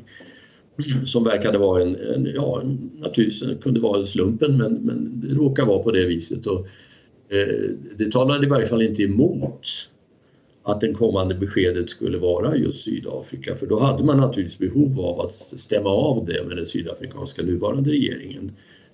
som 1.06 1.24
verkade 1.24 1.58
vara 1.58 1.82
en, 1.82 1.96
en 1.96 2.26
ja 2.36 2.62
naturligtvis 3.00 3.62
kunde 3.62 3.80
vara 3.80 4.06
slumpen 4.06 4.58
men, 4.58 4.74
men 4.74 5.22
det 5.22 5.34
råkade 5.34 5.68
vara 5.68 5.84
på 5.84 5.92
det 5.92 6.06
viset 6.06 6.46
och 6.46 6.60
eh, 6.60 6.66
Eh, 7.30 7.70
det 7.98 8.12
talade 8.12 8.46
i 8.46 8.50
varje 8.50 8.66
fall 8.66 8.82
inte 8.82 9.04
emot 9.04 9.68
att 10.64 10.82
det 10.82 10.94
kommande 10.94 11.36
beskedet 11.36 11.90
skulle 11.90 12.18
vara 12.18 12.56
just 12.56 12.84
Sydafrika 12.84 13.56
för 13.56 13.66
då 13.66 13.80
hade 13.80 14.04
man 14.04 14.18
naturligtvis 14.18 14.60
behov 14.60 15.00
av 15.00 15.20
att 15.20 15.34
stämma 15.34 15.90
av 15.90 16.26
det 16.26 16.44
med 16.48 16.58
den 16.58 16.66
sydafrikanska 16.66 17.44
nuvarande 17.44 17.92
regeringen 17.92 18.52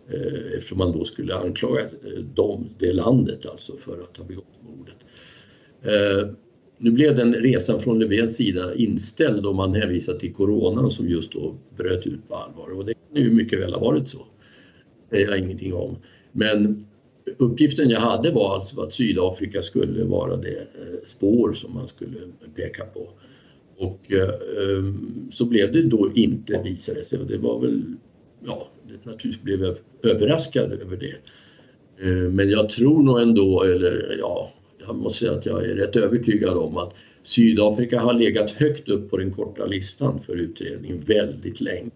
eh, 0.10 0.58
eftersom 0.58 0.78
man 0.78 0.92
då 0.92 1.06
skulle 1.06 1.36
anklaga 1.36 1.82
eh, 1.82 2.24
dem, 2.36 2.70
det 2.80 2.94
landet 2.94 3.46
alltså 3.46 3.78
för 3.78 3.94
att 3.94 4.18
ha 4.18 4.26
begått 4.26 4.62
mordet. 4.62 4.96
Nu 6.78 6.92
blev 6.92 7.16
den 7.16 7.34
resan 7.34 7.80
från 7.80 8.00
Löfvens 8.00 8.36
sida 8.36 8.76
inställd 8.76 9.46
och 9.46 9.56
man 9.56 9.74
hänvisar 9.74 10.14
till 10.14 10.34
coronan 10.34 10.92
som 10.92 11.10
just 11.10 11.32
då 11.32 11.56
bröt 11.78 12.08
ut 12.08 12.28
på 12.28 12.36
allvar 12.36 12.78
och 12.78 12.86
det 12.86 12.94
kan 12.94 13.24
ju 13.24 13.32
mycket 13.32 13.60
väl 13.60 13.74
ha 13.74 13.80
varit 13.80 14.10
så. 14.10 14.18
Det 15.02 15.08
säger 15.08 15.28
jag 15.28 15.40
ingenting 15.40 15.74
om. 15.74 15.98
Men 16.32 16.86
uppgiften 17.38 17.90
jag 17.90 18.00
hade 18.00 18.32
var 18.32 18.56
alltså 18.56 18.82
att 18.82 18.94
Sydafrika 18.94 19.62
skulle 19.62 20.04
vara 20.04 20.38
det 20.38 20.58
eh, 20.58 21.06
spår 21.06 21.54
som 21.54 21.74
man 21.74 21.88
skulle 21.88 22.20
peka 22.56 22.86
på. 22.86 23.10
Och 23.78 24.12
eh, 24.12 24.30
eh, 24.30 24.94
så 25.32 25.46
blev 25.46 25.72
det 25.72 25.84
då 25.84 26.12
inte 26.16 26.62
visade 26.64 27.06
sig 27.06 27.20
och 27.20 27.28
det 27.28 27.38
var 27.38 27.60
väl, 27.60 27.84
ja, 28.46 28.68
det 28.88 29.12
naturligtvis 29.12 29.44
blev 29.44 29.64
jag 29.64 29.76
överraskad 30.04 30.72
över 30.72 30.98
det. 30.98 31.16
Men 32.32 32.50
jag 32.50 32.70
tror 32.70 33.04
nog 33.04 33.22
ändå, 33.22 33.64
eller 33.64 34.18
ja, 34.20 34.52
jag 34.86 34.96
måste 34.96 35.20
säga 35.20 35.32
att 35.38 35.46
jag 35.46 35.66
är 35.66 35.76
rätt 35.76 35.96
övertygad 35.96 36.58
om 36.58 36.78
att 36.78 36.94
Sydafrika 37.24 38.00
har 38.00 38.14
legat 38.14 38.52
högt 38.52 38.90
upp 38.90 39.10
på 39.10 39.18
den 39.18 39.32
korta 39.32 39.66
listan 39.66 40.20
för 40.26 40.36
utredningen 40.36 41.04
väldigt 41.08 41.62
länge. 41.62 41.92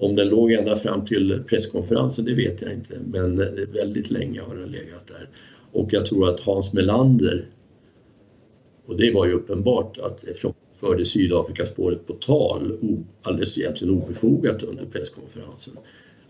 Om 0.00 0.16
den 0.16 0.28
låg 0.28 0.52
ända 0.52 0.76
fram 0.76 1.06
till 1.06 1.42
presskonferensen, 1.46 2.24
det 2.24 2.34
vet 2.34 2.62
jag 2.62 2.72
inte, 2.72 2.98
men 3.12 3.40
eh, 3.40 3.46
väldigt 3.72 4.10
länge 4.10 4.40
har 4.40 4.56
den 4.56 4.70
legat 4.70 5.06
där. 5.06 5.28
Och 5.72 5.92
jag 5.92 6.06
tror 6.06 6.28
att 6.28 6.40
Hans 6.40 6.72
Melander, 6.72 7.48
och 8.86 8.96
det 8.96 9.14
var 9.14 9.26
ju 9.26 9.32
uppenbart 9.32 9.98
att 9.98 10.24
eftersom 10.24 10.52
han 10.68 10.90
förde 10.90 11.06
Sydafrikaspåret 11.06 12.06
på 12.06 12.12
tal, 12.12 12.78
alldeles 13.22 13.58
egentligen 13.58 13.94
obefogat 13.94 14.62
under 14.62 14.84
presskonferensen, 14.84 15.74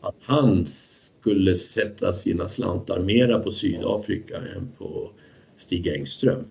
att 0.01 0.19
han 0.23 0.67
skulle 0.67 1.57
sätta 1.57 2.13
sina 2.13 2.49
slantar 2.49 3.01
mera 3.01 3.39
på 3.39 3.51
Sydafrika 3.51 4.37
än 4.37 4.69
på 4.79 5.11
Stig 5.57 5.87
Engström. 5.87 6.45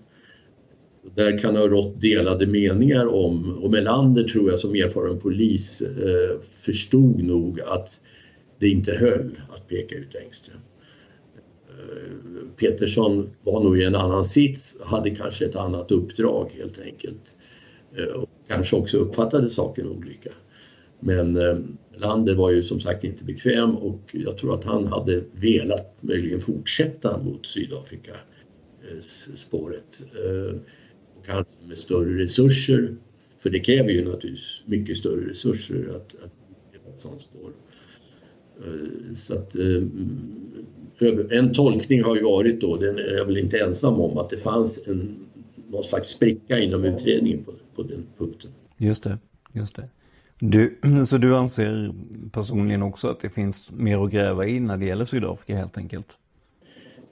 Där 1.15 1.37
kan 1.37 1.55
ha 1.55 1.67
rått 1.67 2.01
delade 2.01 2.47
meningar 2.47 3.05
om, 3.05 3.57
och 3.63 3.71
Melander 3.71 4.23
tror 4.23 4.49
jag 4.49 4.59
som 4.59 4.75
erfaren 4.75 5.19
polis 5.19 5.81
eh, 5.81 6.39
förstod 6.61 7.23
nog 7.23 7.61
att 7.61 7.99
det 8.59 8.69
inte 8.69 8.91
höll 8.91 9.39
att 9.55 9.67
peka 9.67 9.95
ut 9.95 10.15
Engström. 10.15 10.59
Eh, 11.69 12.13
Petersson 12.57 13.29
var 13.43 13.63
nog 13.63 13.79
i 13.79 13.83
en 13.83 13.95
annan 13.95 14.25
sits, 14.25 14.77
hade 14.81 15.09
kanske 15.09 15.45
ett 15.45 15.55
annat 15.55 15.91
uppdrag 15.91 16.51
helt 16.57 16.79
enkelt. 16.79 17.35
Eh, 17.97 18.05
och 18.05 18.29
kanske 18.47 18.75
också 18.75 18.97
uppfattade 18.97 19.49
saken 19.49 19.87
olika. 19.87 20.31
Men 20.99 21.35
eh, 21.37 21.57
Lander 21.95 22.35
var 22.35 22.51
ju 22.51 22.63
som 22.63 22.79
sagt 22.79 23.03
inte 23.03 23.23
bekväm 23.23 23.75
och 23.75 24.01
jag 24.11 24.37
tror 24.37 24.53
att 24.53 24.63
han 24.63 24.87
hade 24.87 25.23
velat 25.31 25.97
möjligen 26.01 26.41
fortsätta 26.41 27.17
mot 27.17 27.45
Sydafrika 27.45 28.11
eh, 28.81 29.03
spåret. 29.35 30.03
Eh, 30.15 30.59
och 31.19 31.25
kanske 31.25 31.67
med 31.67 31.77
större 31.77 32.23
resurser. 32.23 32.95
För 33.39 33.49
det 33.49 33.59
kräver 33.59 33.89
ju 33.89 34.05
naturligtvis 34.05 34.61
mycket 34.65 34.97
större 34.97 35.29
resurser 35.29 35.89
att, 35.95 36.15
att 36.23 36.31
ett 36.97 37.01
sånt 37.01 37.21
spår. 37.21 37.51
Eh, 38.59 39.15
så 39.15 39.33
att 39.33 39.55
eh, 39.55 41.37
en 41.37 41.53
tolkning 41.53 42.03
har 42.03 42.15
ju 42.15 42.23
varit 42.23 42.61
då, 42.61 42.77
den 42.77 42.97
är 42.97 43.17
jag 43.17 43.25
väl 43.25 43.37
inte 43.37 43.59
ensam 43.59 43.93
om, 43.93 44.17
att 44.17 44.29
det 44.29 44.37
fanns 44.37 44.87
en, 44.87 45.15
någon 45.67 45.83
slags 45.83 46.09
spricka 46.09 46.59
inom 46.59 46.83
utredningen 46.85 47.43
på, 47.43 47.53
på 47.75 47.83
den 47.83 48.05
punkten. 48.17 48.51
Just 48.77 49.03
det, 49.03 49.17
just 49.53 49.75
det. 49.75 49.89
Du, 50.39 50.77
så 51.07 51.17
du 51.17 51.35
anser 51.35 51.93
personligen 52.31 52.83
också 52.83 53.07
att 53.07 53.19
det 53.19 53.29
finns 53.29 53.71
mer 53.71 54.05
att 54.05 54.11
gräva 54.11 54.47
i 54.47 54.59
när 54.59 54.77
det 54.77 54.85
gäller 54.85 55.05
Sydafrika 55.05 55.55
helt 55.55 55.77
enkelt? 55.77 56.17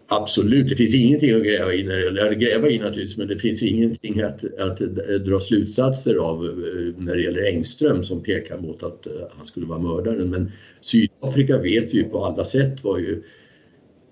Absolut, 0.08 0.70
det 0.70 0.76
finns 0.76 0.96
ingenting 0.96 1.36
att 1.36 1.44
gräva 1.44 1.74
i, 1.74 1.82
eller 1.82 2.34
gräva 2.34 2.70
i 2.70 2.80
naturligtvis, 2.80 3.18
men 3.18 3.28
det 3.28 3.40
finns 3.40 3.64
ingenting 3.64 4.22
att, 4.22 4.60
att 4.60 4.78
dra 5.26 5.40
slutsatser 5.40 6.16
av 6.16 6.46
eh, 6.46 7.04
när 7.04 7.16
det 7.16 7.22
gäller 7.22 7.46
Engström 7.46 8.04
som 8.04 8.24
pekar 8.24 8.58
mot 8.58 8.84
att 8.84 9.08
eh, 9.08 9.14
han 9.38 9.48
skulle 9.48 9.66
vara 9.66 9.80
mördaren. 9.80 10.30
Men 10.30 10.52
Sydafrika 10.82 11.58
vet 11.58 11.94
vi 11.94 11.98
ju 11.98 12.04
på 12.04 12.26
alla 12.26 12.44
sätt 12.44 12.84
var 12.84 12.98
ju 12.98 13.24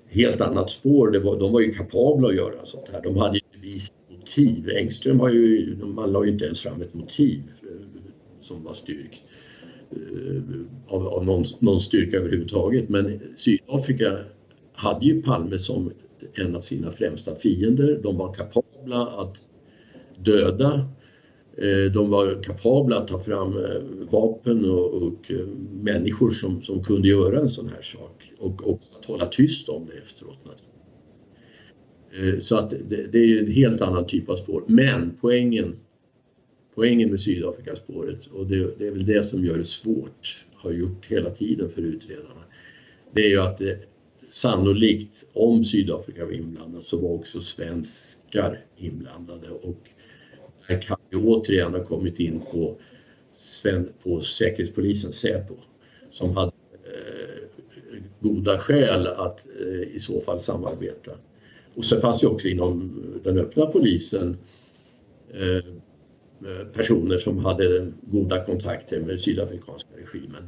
helt 0.09 0.41
annat 0.41 0.71
spår. 0.71 1.11
Det 1.11 1.19
var, 1.19 1.39
de 1.39 1.51
var 1.51 1.61
ju 1.61 1.73
kapabla 1.73 2.27
att 2.27 2.35
göra 2.35 2.65
sånt 2.65 2.89
här. 2.91 3.01
De 3.03 3.17
hade 3.17 3.37
ju 3.37 3.59
bevis 3.61 3.93
motiv. 4.09 4.69
Engström 4.69 5.19
har 5.19 5.29
ju, 5.29 5.75
man 5.85 6.11
la 6.11 6.25
ju 6.25 6.31
inte 6.31 6.45
ens 6.45 6.61
fram 6.61 6.81
ett 6.81 6.93
motiv 6.93 7.41
eh, 7.61 8.01
som 8.41 8.63
var 8.63 8.73
styrkt 8.73 9.21
av, 10.87 11.07
av 11.07 11.25
någon, 11.25 11.43
någon 11.59 11.81
styrka 11.81 12.17
överhuvudtaget. 12.17 12.89
Men 12.89 13.19
Sydafrika 13.37 14.17
hade 14.83 15.05
ju 15.05 15.21
Palme 15.21 15.59
som 15.59 15.91
en 16.33 16.55
av 16.55 16.61
sina 16.61 16.91
främsta 16.91 17.35
fiender. 17.35 17.99
De 18.03 18.17
var 18.17 18.33
kapabla 18.33 19.07
att 19.07 19.47
döda. 20.17 20.89
Eh, 21.57 21.91
de 21.93 22.09
var 22.09 22.43
kapabla 22.43 22.97
att 22.97 23.07
ta 23.07 23.19
fram 23.19 23.57
eh, 23.57 23.81
vapen 24.11 24.69
och, 24.69 25.03
och 25.03 25.31
eh, 25.31 25.47
människor 25.81 26.31
som, 26.31 26.61
som 26.61 26.83
kunde 26.83 27.07
göra 27.07 27.39
en 27.39 27.49
sån 27.49 27.69
här 27.69 27.81
sak 27.81 28.31
och 28.39 28.67
och 28.67 28.79
att 28.99 29.05
hålla 29.05 29.25
tyst 29.25 29.69
om 29.69 29.85
det 29.85 29.97
efteråt. 29.97 30.37
Så 32.39 32.55
att 32.55 32.69
det, 32.69 33.07
det 33.11 33.17
är 33.17 33.39
en 33.39 33.51
helt 33.51 33.81
annan 33.81 34.07
typ 34.07 34.29
av 34.29 34.35
spår. 34.35 34.63
Men 34.67 35.17
poängen, 35.21 35.75
poängen 36.75 37.09
med 37.09 37.21
Sydafrikaspåret 37.21 38.25
och 38.25 38.47
det, 38.47 38.79
det 38.79 38.87
är 38.87 38.91
väl 38.91 39.05
det 39.05 39.23
som 39.23 39.45
gör 39.45 39.57
det 39.57 39.65
svårt, 39.65 40.45
har 40.53 40.71
gjort 40.71 41.05
hela 41.05 41.29
tiden 41.29 41.69
för 41.69 41.81
utredarna. 41.81 42.43
Det 43.13 43.21
är 43.21 43.29
ju 43.29 43.41
att 43.41 43.57
det, 43.57 43.79
sannolikt, 44.33 45.23
om 45.33 45.65
Sydafrika 45.65 46.25
var 46.25 46.31
inblandat, 46.31 46.83
så 46.83 46.97
var 46.97 47.09
också 47.09 47.41
svenskar 47.41 48.65
inblandade 48.77 49.49
och 49.49 49.89
här 50.67 50.81
kan 50.81 50.97
vi 51.09 51.17
återigen 51.17 51.73
ha 51.73 51.83
kommit 51.83 52.19
in 52.19 52.41
på, 52.51 52.75
på 54.03 54.21
Säkerhetspolisen, 54.21 55.13
Säpo, 55.13 55.55
som 56.11 56.37
hade 56.37 56.51
eh, 56.83 58.01
goda 58.19 58.59
skäl 58.59 59.07
att 59.07 59.47
eh, 59.59 59.95
i 59.95 59.99
så 59.99 60.21
fall 60.21 60.39
samarbeta. 60.39 61.11
Och 61.75 61.85
så 61.85 61.99
fanns 61.99 62.23
ju 62.23 62.27
också 62.27 62.47
inom 62.47 63.03
den 63.23 63.37
öppna 63.37 63.65
polisen 63.65 64.37
eh, 65.33 65.55
eh, 66.51 66.67
personer 66.73 67.17
som 67.17 67.45
hade 67.45 67.91
goda 68.01 68.45
kontakter 68.45 68.99
med 68.99 69.21
sydafrikanska 69.21 69.89
regimen. 69.97 70.47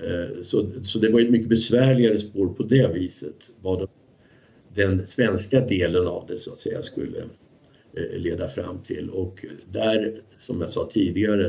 Eh, 0.00 0.42
så, 0.42 0.70
så 0.82 0.98
det 0.98 1.08
var 1.08 1.20
ett 1.20 1.30
mycket 1.30 1.48
besvärligare 1.48 2.18
spår 2.18 2.48
på 2.48 2.62
det 2.62 2.94
viset 2.94 3.50
vad 3.60 3.88
den 4.74 5.06
svenska 5.06 5.60
delen 5.60 6.06
av 6.06 6.26
det 6.26 6.36
så 6.36 6.52
att 6.52 6.60
säga 6.60 6.82
skulle 6.82 7.18
eh, 7.92 8.18
leda 8.18 8.48
fram 8.48 8.82
till 8.82 9.10
och 9.10 9.44
där 9.72 10.22
som 10.36 10.60
jag 10.60 10.70
sa 10.70 10.90
tidigare 10.92 11.46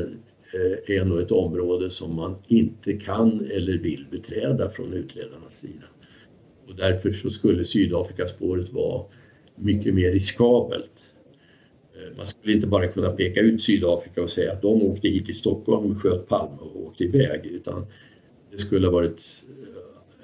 eh, 0.52 0.96
är 0.96 1.04
nog 1.04 1.20
ett 1.20 1.32
område 1.32 1.90
som 1.90 2.14
man 2.14 2.36
inte 2.48 2.92
kan 2.92 3.50
eller 3.50 3.78
vill 3.78 4.06
beträda 4.10 4.70
från 4.70 4.92
utredarnas 4.92 5.58
sida. 5.58 5.84
Och 6.68 6.76
därför 6.76 7.12
så 7.12 7.30
skulle 7.30 7.64
Sydafrikaspåret 7.64 8.72
vara 8.72 9.04
mycket 9.54 9.94
mer 9.94 10.12
riskabelt. 10.12 11.06
Man 12.16 12.26
skulle 12.26 12.52
inte 12.52 12.66
bara 12.66 12.88
kunna 12.88 13.10
peka 13.10 13.40
ut 13.40 13.62
Sydafrika 13.62 14.22
och 14.22 14.30
säga 14.30 14.52
att 14.52 14.62
de 14.62 14.82
åkte 14.82 15.08
hit 15.08 15.26
till 15.26 15.34
Stockholm, 15.34 15.98
sköt 15.98 16.28
Palme 16.28 16.56
och 16.60 16.86
åkte 16.86 17.04
iväg 17.04 17.46
utan 17.46 17.86
det 18.56 18.62
skulle 18.62 18.86
ha 18.86 18.92
varit 18.92 19.44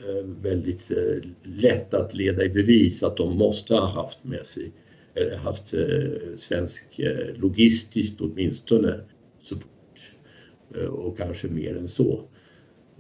eh, 0.09 0.27
väldigt 0.43 0.91
eh, 0.91 1.31
lätt 1.43 1.95
att 1.95 2.15
leda 2.15 2.45
i 2.45 2.49
bevis 2.49 3.03
att 3.03 3.17
de 3.17 3.39
måste 3.39 3.75
ha 3.75 3.87
haft 3.87 4.25
med 4.25 4.47
sig, 4.47 4.73
eller 5.15 5.37
haft 5.37 5.75
eh, 5.75 6.37
svensk 6.37 7.01
logistiskt 7.35 8.21
åtminstone 8.21 9.01
support 9.41 9.69
och 10.91 11.19
kanske 11.19 11.49
mer 11.49 11.77
än 11.77 11.89
så. 11.89 12.21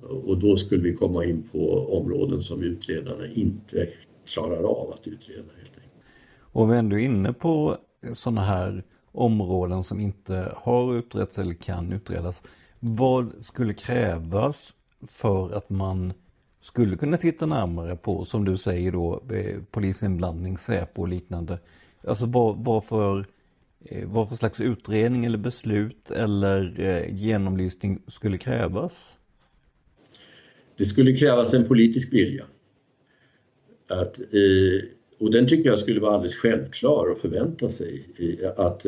Och 0.02 0.38
då 0.38 0.56
skulle 0.56 0.82
vi 0.82 0.94
komma 0.94 1.24
in 1.24 1.48
på 1.52 1.96
områden 1.98 2.42
som 2.42 2.62
utredarna 2.62 3.26
inte 3.26 3.88
klarar 4.26 4.62
av 4.62 4.92
att 4.92 5.06
utreda 5.06 5.42
helt 5.42 5.76
enkelt. 5.76 5.92
Och 6.38 6.70
vi 6.70 6.74
är 6.74 6.78
ändå 6.78 6.98
inne 6.98 7.32
på 7.32 7.76
sådana 8.12 8.40
här 8.40 8.84
områden 9.12 9.84
som 9.84 10.00
inte 10.00 10.52
har 10.56 10.96
utretts 10.96 11.38
eller 11.38 11.54
kan 11.54 11.92
utredas. 11.92 12.42
Vad 12.80 13.44
skulle 13.44 13.74
krävas 13.74 14.74
för 15.08 15.56
att 15.56 15.70
man 15.70 16.12
skulle 16.60 16.96
kunna 16.96 17.16
titta 17.16 17.46
närmare 17.46 17.96
på, 17.96 18.24
som 18.24 18.44
du 18.44 18.56
säger 18.56 18.92
då, 18.92 19.22
eh, 19.32 19.62
polisinblandning, 19.70 20.58
Säpo 20.58 21.02
och 21.02 21.08
liknande. 21.08 21.58
Alltså 22.06 22.26
vad, 22.26 22.64
vad, 22.64 22.84
för, 22.84 23.26
eh, 23.84 24.08
vad 24.08 24.28
för 24.28 24.36
slags 24.36 24.60
utredning 24.60 25.24
eller 25.24 25.38
beslut 25.38 26.10
eller 26.10 26.80
eh, 26.80 27.14
genomlysning 27.14 28.02
skulle 28.06 28.38
krävas? 28.38 29.16
Det 30.76 30.84
skulle 30.86 31.16
krävas 31.16 31.54
en 31.54 31.68
politisk 31.68 32.12
vilja. 32.12 32.44
Att, 33.88 34.18
och 35.18 35.30
den 35.30 35.48
tycker 35.48 35.70
jag 35.70 35.78
skulle 35.78 36.00
vara 36.00 36.14
alldeles 36.14 36.36
självklar 36.36 37.10
att 37.10 37.20
förvänta 37.20 37.68
sig. 37.68 38.06
Att 38.56 38.86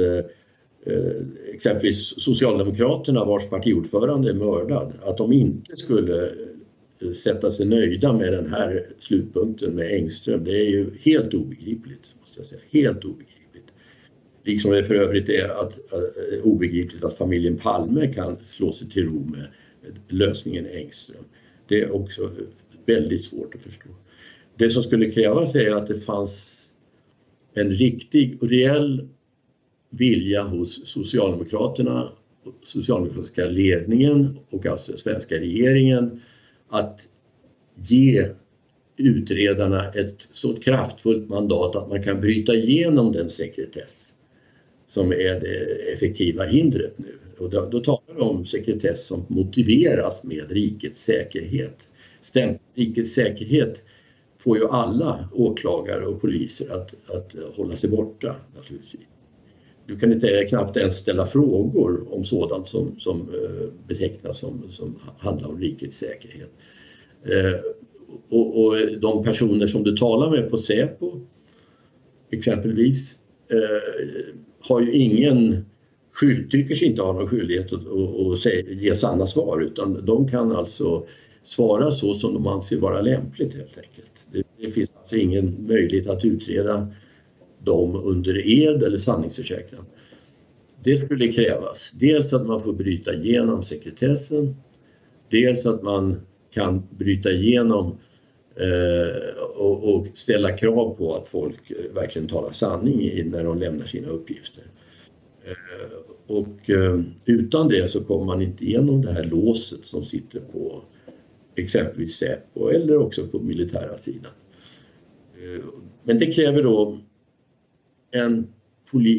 Eh, 0.87 1.55
exempelvis 1.55 2.15
Socialdemokraterna 2.23 3.25
vars 3.25 3.49
partiordförande 3.49 4.31
är 4.31 4.35
mördad, 4.35 4.93
att 5.03 5.17
de 5.17 5.33
inte 5.33 5.77
skulle 5.77 6.27
eh, 7.01 7.13
sätta 7.13 7.51
sig 7.51 7.67
nöjda 7.67 8.13
med 8.13 8.33
den 8.33 8.47
här 8.47 8.87
slutpunkten 8.99 9.75
med 9.75 9.95
Engström, 9.95 10.45
det 10.45 10.61
är 10.61 10.71
ju 10.71 10.91
helt 11.01 11.35
obegripligt. 11.35 12.03
Måste 12.21 12.41
jag 12.41 12.47
säga. 12.47 12.61
Helt 12.71 13.05
obegripligt. 13.05 13.73
Liksom 14.45 14.71
det 14.71 14.85
för 14.85 14.95
övrigt 14.95 15.29
är 15.29 15.49
att, 15.49 15.93
äh, 15.93 16.43
obegripligt 16.43 17.05
att 17.05 17.19
familjen 17.19 17.57
Palme 17.57 18.13
kan 18.13 18.37
slå 18.45 18.73
sig 18.73 18.91
till 18.91 19.05
ro 19.05 19.25
med 19.25 19.47
lösningen 20.09 20.67
Engström. 20.67 21.25
Det 21.69 21.83
är 21.83 21.91
också 21.91 22.31
väldigt 22.87 23.25
svårt 23.25 23.55
att 23.55 23.63
förstå. 23.63 23.89
Det 24.57 24.71
som 24.71 24.83
skulle 24.83 25.11
krävas 25.11 25.55
är 25.55 25.71
att 25.71 25.87
det 25.87 26.01
fanns 26.01 26.65
en 27.55 27.71
riktig 27.71 28.43
och 28.43 28.49
reell 28.49 29.09
vilja 29.99 30.43
hos 30.43 30.87
Socialdemokraterna, 30.87 32.13
socialdemokratiska 32.63 33.45
ledningen 33.47 34.39
och 34.51 34.67
alltså 34.67 34.97
svenska 34.97 35.35
regeringen 35.35 36.21
att 36.69 37.09
ge 37.75 38.29
utredarna 38.97 39.93
ett 39.93 40.29
så 40.33 40.57
kraftfullt 40.57 41.29
mandat 41.29 41.77
att 41.77 41.89
man 41.89 42.03
kan 42.03 42.21
bryta 42.21 42.55
igenom 42.55 43.13
den 43.13 43.31
sekretess 43.31 44.13
som 44.89 45.13
är 45.13 45.41
det 45.41 45.93
effektiva 45.93 46.45
hindret 46.45 46.99
nu. 46.99 47.19
Och 47.39 47.51
då, 47.51 47.69
då 47.71 47.81
talar 47.81 48.15
vi 48.15 48.21
om 48.21 48.47
sekretess 48.47 49.07
som 49.07 49.25
motiveras 49.29 50.25
med 50.25 50.51
rikets 50.51 51.05
säkerhet. 51.05 51.89
Stämt, 52.21 52.61
rikets 52.75 53.15
säkerhet 53.15 53.83
får 54.39 54.59
ju 54.59 54.69
alla 54.69 55.29
åklagare 55.33 56.07
och 56.07 56.21
poliser 56.21 56.71
att, 56.71 56.95
att 57.11 57.35
hålla 57.57 57.77
sig 57.77 57.91
borta 57.91 58.37
naturligtvis 58.57 59.09
du 59.87 59.99
kan 59.99 60.13
inte 60.13 60.45
knappt 60.49 60.77
ens 60.77 60.97
ställa 60.97 61.27
frågor 61.27 62.15
om 62.15 62.25
sådant 62.25 62.69
som, 62.69 62.97
som 62.99 63.21
eh, 63.21 63.67
betecknas 63.89 64.39
som, 64.39 64.63
som 64.71 64.99
handlar 65.19 65.49
om 65.49 65.61
rikets 65.61 65.99
säkerhet. 65.99 66.51
Eh, 67.25 67.61
och, 68.29 68.65
och, 68.65 68.77
de 69.01 69.25
personer 69.25 69.67
som 69.67 69.85
du 69.85 69.97
talar 69.97 70.31
med 70.31 70.51
på 70.51 70.59
Säpo 70.59 71.21
exempelvis 72.31 73.19
eh, 73.49 74.23
har 74.61 74.81
ju 74.81 74.93
ingen 74.93 75.65
skyld, 76.13 76.51
tycker 76.51 76.75
sig 76.75 76.89
inte 76.89 77.03
ha 77.03 77.13
någon 77.13 77.29
skyldighet 77.29 77.73
att, 77.73 77.87
att, 77.87 78.47
att 78.47 78.83
ge 78.83 78.95
sanna 78.95 79.27
svar 79.27 79.61
utan 79.61 80.05
de 80.05 80.29
kan 80.29 80.53
alltså 80.53 81.07
svara 81.45 81.91
så 81.91 82.15
som 82.15 82.35
de 82.35 82.47
anser 82.47 82.77
vara 82.77 83.01
lämpligt 83.01 83.55
helt 83.55 83.79
enkelt. 83.79 84.11
Det, 84.33 84.43
det 84.59 84.71
finns 84.71 84.97
alltså 84.97 85.17
ingen 85.17 85.67
möjlighet 85.67 86.07
att 86.07 86.25
utreda 86.25 86.89
dem 87.65 87.97
under 88.05 88.47
ed 88.47 88.83
eller 88.83 88.99
sanningsförsäkran. 88.99 89.85
Det 90.83 90.97
skulle 90.97 91.33
krävas 91.33 91.93
dels 91.95 92.33
att 92.33 92.47
man 92.47 92.63
får 92.63 92.73
bryta 92.73 93.15
igenom 93.15 93.63
sekretessen, 93.63 94.57
dels 95.31 95.67
att 95.67 95.83
man 95.83 96.21
kan 96.51 96.83
bryta 96.91 97.31
igenom 97.31 97.99
eh, 98.57 99.43
och, 99.57 99.95
och, 99.95 100.07
ställa 100.15 100.57
krav 100.57 100.95
på 100.95 101.15
att 101.17 101.29
folk 101.29 101.71
eh, 101.71 101.95
verkligen 101.95 102.29
talar 102.29 102.53
sanning 102.53 103.31
när 103.31 103.45
de 103.45 103.59
lämnar 103.59 103.87
sina 103.87 104.09
uppgifter. 104.09 104.65
Eh, 105.45 105.99
och 106.27 106.71
eh, 106.71 107.01
utan 107.25 107.69
det 107.69 107.91
så 107.91 108.05
kommer 108.05 108.25
man 108.25 108.43
inte 108.43 108.65
igenom 108.65 109.03
det 109.03 109.13
här 109.13 109.25
låset 109.25 109.87
som 109.87 110.05
sitter 110.05 110.41
på 110.41 110.83
exempelvis 111.55 112.17
Säpo 112.17 112.69
eller 112.69 112.97
också 112.97 113.27
på 113.27 113.39
militära 113.39 113.99
sidan. 113.99 114.33
Eh, 115.35 115.65
men 116.03 116.19
det 116.19 116.33
kräver 116.33 116.63
då 116.63 116.99
en, 118.15 118.47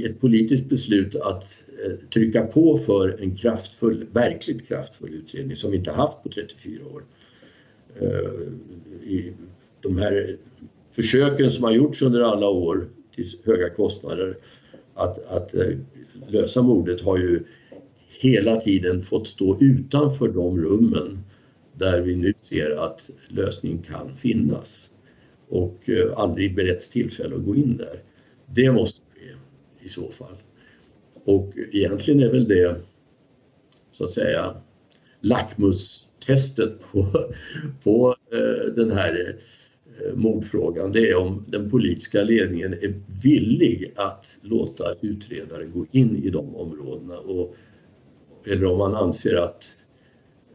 ett 0.05 0.21
politiskt 0.21 0.65
beslut 0.69 1.15
att 1.15 1.63
eh, 1.85 2.09
trycka 2.13 2.45
på 2.45 2.77
för 2.77 3.21
en 3.21 3.35
kraftfull, 3.35 4.05
verkligt 4.11 4.67
kraftfull 4.67 5.13
utredning 5.13 5.55
som 5.55 5.71
vi 5.71 5.77
inte 5.77 5.91
haft 5.91 6.23
på 6.23 6.29
34 6.29 6.85
år. 6.85 7.03
Eh, 7.99 9.09
I 9.09 9.33
de 9.81 9.97
här 9.97 10.37
försöken 10.91 11.51
som 11.51 11.63
har 11.63 11.71
gjorts 11.71 12.01
under 12.01 12.21
alla 12.21 12.47
år 12.49 12.87
till 13.15 13.25
höga 13.43 13.69
kostnader 13.69 14.37
att, 14.93 15.25
att 15.25 15.53
eh, 15.53 15.77
lösa 16.27 16.61
mordet 16.61 17.01
har 17.01 17.17
ju 17.17 17.43
hela 18.19 18.61
tiden 18.61 19.03
fått 19.03 19.27
stå 19.27 19.57
utanför 19.61 20.27
de 20.27 20.61
rummen 20.61 21.19
där 21.73 22.01
vi 22.01 22.15
nu 22.15 22.33
ser 22.37 22.71
att 22.71 23.09
lösningen 23.27 23.81
kan 23.81 24.15
finnas 24.15 24.89
och 25.49 25.89
aldrig 26.15 26.55
beretts 26.55 26.89
tillfälle 26.89 27.35
att 27.35 27.45
gå 27.45 27.55
in 27.55 27.77
där. 27.77 27.99
Det 28.45 28.71
måste 28.71 29.01
ske 29.13 29.35
i 29.85 29.89
så 29.89 30.11
fall. 30.11 30.35
Och 31.23 31.53
egentligen 31.71 32.23
är 32.23 32.31
väl 32.31 32.47
det 32.47 32.75
så 33.91 34.03
att 34.03 34.11
säga 34.11 34.55
lackmustestet 35.19 36.79
på, 36.91 37.31
på 37.83 38.15
eh, 38.31 38.73
den 38.73 38.91
här 38.91 39.37
eh, 39.99 40.15
mordfrågan. 40.15 40.91
Det 40.91 41.09
är 41.09 41.15
om 41.15 41.45
den 41.47 41.69
politiska 41.69 42.23
ledningen 42.23 42.73
är 42.73 42.93
villig 43.23 43.93
att 43.95 44.37
låta 44.41 44.95
utredare 45.01 45.65
gå 45.65 45.85
in 45.91 46.23
i 46.23 46.29
de 46.29 46.55
områdena 46.55 47.17
och, 47.17 47.55
eller 48.45 48.65
om 48.65 48.77
man 48.77 48.95
anser 48.95 49.35
att 49.35 49.71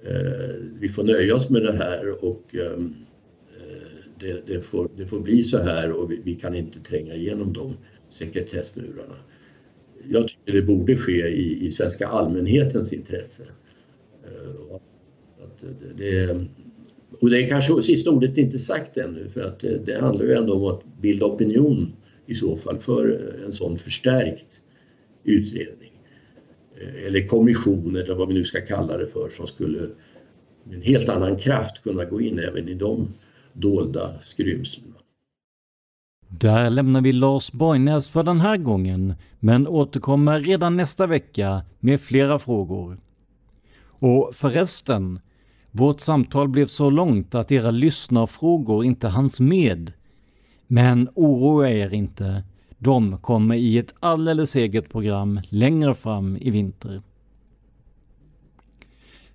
eh, 0.03 0.55
vi 0.81 0.89
får 0.89 1.05
nöja 1.05 1.35
oss 1.35 1.51
med 1.51 1.63
det 1.63 1.73
här 1.73 2.25
och 2.25 2.55
eh, 2.55 2.79
det, 4.21 4.47
det, 4.47 4.61
får, 4.61 4.89
det 4.97 5.07
får 5.07 5.21
bli 5.21 5.43
så 5.43 5.59
här 5.59 5.93
och 5.93 6.11
vi, 6.11 6.21
vi 6.25 6.35
kan 6.35 6.55
inte 6.55 6.81
tränga 6.81 7.15
igenom 7.15 7.53
de 7.53 7.77
sekretessmurarna. 8.09 9.17
Jag 10.09 10.29
tycker 10.29 10.53
det 10.53 10.63
borde 10.63 10.97
ske 10.97 11.29
i, 11.29 11.67
i 11.67 11.71
svenska 11.71 12.07
allmänhetens 12.07 12.93
intresse. 12.93 13.43
Eh, 14.25 14.79
så 15.27 15.43
att 15.43 15.65
det, 15.97 16.47
och 17.21 17.31
det 17.31 17.45
är 17.45 17.49
kanske 17.49 17.83
sista 17.83 18.11
ordet 18.11 18.39
inte 18.39 18.59
sagt 18.59 18.97
ännu 18.97 19.29
för 19.29 19.41
att 19.41 19.61
det, 19.61 19.87
det 19.87 20.01
handlar 20.01 20.25
ju 20.25 20.35
ändå 20.35 20.55
om 20.55 20.65
att 20.65 21.01
bilda 21.01 21.27
opinion 21.27 21.93
i 22.27 22.35
så 22.35 22.57
fall 22.57 22.79
för 22.79 23.35
en 23.47 23.53
sån 23.53 23.79
förstärkt 23.79 24.61
utredning. 25.25 25.93
Eh, 26.81 27.07
eller 27.07 27.27
kommission 27.27 27.97
eller 27.97 28.15
vad 28.15 28.29
vi 28.29 28.35
nu 28.35 28.45
ska 28.45 28.61
kalla 28.61 28.97
det 28.97 29.07
för 29.07 29.29
som 29.29 29.47
skulle 29.47 29.89
med 30.65 30.77
en 30.77 30.83
helt 30.83 31.09
annan 31.09 31.39
kraft 31.39 31.83
kunna 31.83 32.05
gå 32.05 32.21
in 32.21 32.39
även 32.39 32.69
i 32.69 32.75
de 32.75 33.09
dolda 33.53 34.21
skrymslena. 34.23 34.95
Där 36.29 36.71
lämnar 36.71 37.01
vi 37.01 37.13
Lars 37.13 37.53
Borgnäs 37.53 38.09
för 38.09 38.23
den 38.23 38.41
här 38.41 38.57
gången, 38.57 39.15
men 39.39 39.67
återkommer 39.67 40.41
redan 40.41 40.77
nästa 40.77 41.07
vecka 41.07 41.63
med 41.81 42.01
flera 42.01 42.39
frågor. 42.39 42.99
Och 43.83 44.31
förresten, 44.35 45.21
vårt 45.71 46.01
samtal 46.01 46.49
blev 46.49 46.67
så 46.67 46.91
långt 46.91 47.35
att 47.35 47.53
era 47.53 47.71
lyssnarfrågor 47.71 48.85
inte 48.85 49.09
hanns 49.09 49.41
med. 49.41 49.93
Men 50.67 51.09
oroa 51.15 51.71
er 51.71 51.95
inte, 51.95 52.43
de 52.79 53.19
kommer 53.19 53.55
i 53.55 53.79
ett 53.79 53.95
alldeles 54.01 54.57
eget 54.57 54.89
program 54.89 55.41
längre 55.49 55.95
fram 55.95 56.37
i 56.37 56.51
vinter. 56.51 57.03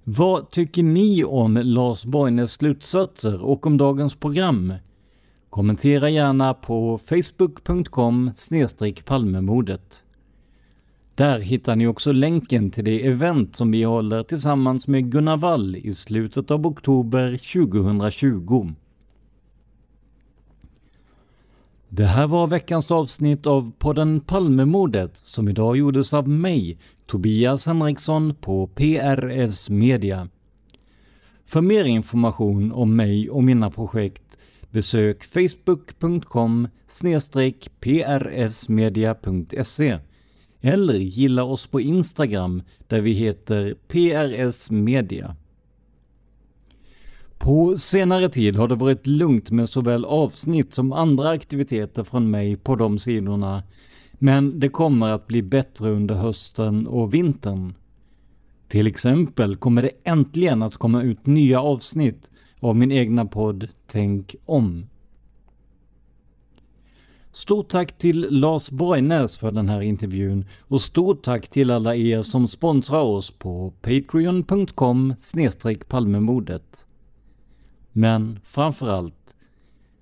Vad 0.07 0.49
tycker 0.49 0.83
ni 0.83 1.23
om 1.23 1.57
Lars 1.63 2.05
Borgnäs 2.05 2.51
slutsatser 2.51 3.41
och 3.41 3.67
om 3.67 3.77
dagens 3.77 4.15
program? 4.15 4.73
Kommentera 5.49 6.09
gärna 6.09 6.53
på 6.53 6.97
facebook.com 6.97 8.31
palmemordet. 9.05 10.03
Där 11.15 11.39
hittar 11.39 11.75
ni 11.75 11.87
också 11.87 12.11
länken 12.11 12.71
till 12.71 12.85
det 12.85 13.07
event 13.07 13.55
som 13.55 13.71
vi 13.71 13.83
håller 13.83 14.23
tillsammans 14.23 14.87
med 14.87 15.11
Gunnar 15.11 15.37
Wall 15.37 15.75
i 15.75 15.93
slutet 15.93 16.51
av 16.51 16.67
oktober 16.67 17.37
2020. 17.37 18.73
Det 21.89 22.05
här 22.05 22.27
var 22.27 22.47
veckans 22.47 22.91
avsnitt 22.91 23.47
av 23.47 23.71
podden 23.77 24.19
Palmemordet 24.19 25.17
som 25.17 25.49
idag 25.49 25.77
gjordes 25.77 26.13
av 26.13 26.29
mig, 26.29 26.77
Tobias 27.05 27.65
Henriksson 27.65 28.35
på 28.35 28.67
PRS 28.67 29.69
Media. 29.69 30.29
För 31.45 31.61
mer 31.61 31.85
information 31.85 32.71
om 32.71 32.95
mig 32.95 33.29
och 33.29 33.43
mina 33.43 33.69
projekt 33.69 34.37
besök 34.71 35.23
facebook.com 35.23 36.67
prsmedia.se 37.79 39.99
eller 40.61 40.93
gilla 40.93 41.43
oss 41.43 41.67
på 41.67 41.81
Instagram 41.81 42.63
där 42.87 43.01
vi 43.01 43.11
heter 43.11 43.75
PRS 43.87 44.71
Media. 44.71 45.35
På 47.37 47.77
senare 47.77 48.29
tid 48.29 48.55
har 48.55 48.67
det 48.67 48.75
varit 48.75 49.07
lugnt 49.07 49.51
med 49.51 49.69
såväl 49.69 50.05
avsnitt 50.05 50.73
som 50.73 50.91
andra 50.91 51.29
aktiviteter 51.29 52.03
från 52.03 52.31
mig 52.31 52.57
på 52.57 52.75
de 52.75 52.99
sidorna, 52.99 53.63
men 54.19 54.59
det 54.59 54.69
kommer 54.69 55.11
att 55.11 55.27
bli 55.27 55.41
bättre 55.41 55.89
under 55.89 56.15
hösten 56.15 56.87
och 56.87 57.13
vintern. 57.13 57.73
Till 58.67 58.87
exempel 58.87 59.55
kommer 59.55 59.81
det 59.81 59.91
äntligen 60.03 60.61
att 60.61 60.77
komma 60.77 61.01
ut 61.01 61.25
nya 61.25 61.61
avsnitt 61.61 62.31
av 62.59 62.75
min 62.75 62.91
egna 62.91 63.25
podd 63.25 63.67
Tänk 63.87 64.35
om. 64.45 64.85
Stort 67.31 67.69
tack 67.69 67.97
till 67.97 68.27
Lars 68.29 68.69
Borgnäs 68.69 69.37
för 69.37 69.51
den 69.51 69.69
här 69.69 69.81
intervjun 69.81 70.45
och 70.59 70.81
stort 70.81 71.23
tack 71.23 71.47
till 71.47 71.71
alla 71.71 71.95
er 71.95 72.21
som 72.21 72.47
sponsrar 72.47 73.01
oss 73.01 73.31
på 73.31 73.73
patreon.com 73.81 75.13
palmemodet. 75.87 76.85
Men 77.91 78.39
framförallt, 78.43 79.35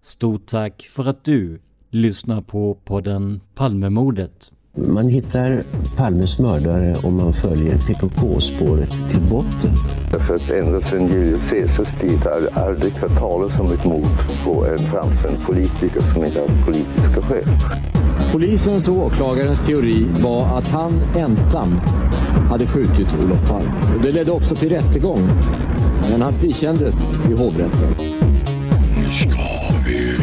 stort 0.02 0.46
tack 0.46 0.82
för 0.82 1.06
att 1.06 1.24
du 1.24 1.62
lyssnar 1.94 2.42
på 2.42 2.78
podden 2.86 3.42
Palmemordet. 3.56 4.52
Man 4.78 5.08
hittar 5.08 5.64
Palmes 5.98 6.40
mördare 6.40 6.96
om 7.04 7.18
man 7.18 7.34
följer 7.34 7.78
PKK-spåret 7.78 8.90
till 9.12 9.22
botten. 9.22 9.72
Därför 10.12 10.34
att 10.34 10.50
ända 10.50 10.82
sedan 10.82 11.08
Julius 11.08 11.50
Caesars 11.50 12.00
tid 12.02 12.20
har 12.20 12.64
aldrig 12.64 12.94
hört 12.94 13.20
talas 13.20 13.60
om 13.60 13.66
ett 13.66 13.86
mord 13.86 14.44
på 14.46 14.66
en 14.66 14.78
framstående 14.78 15.40
politiker 15.46 16.02
som 16.14 16.26
inte 16.26 16.40
hade 16.40 16.64
politiska 16.66 17.22
skäl. 17.22 17.48
Polisens 18.32 18.88
och 18.88 18.98
åklagarens 18.98 19.66
teori 19.66 20.06
var 20.24 20.58
att 20.58 20.68
han 20.68 21.02
ensam 21.18 21.80
hade 22.50 22.68
skjutit 22.68 23.08
Olof 23.24 23.50
Palme. 23.50 23.72
Det 24.04 24.12
ledde 24.12 24.32
också 24.32 24.56
till 24.56 24.70
rättegång, 24.70 25.30
men 26.10 26.22
han 26.22 26.34
frikändes 26.34 26.96
i 27.30 27.34
hovrätten. 27.34 27.96
Nu 28.98 29.10
ska 29.10 29.30
vi 29.88 30.23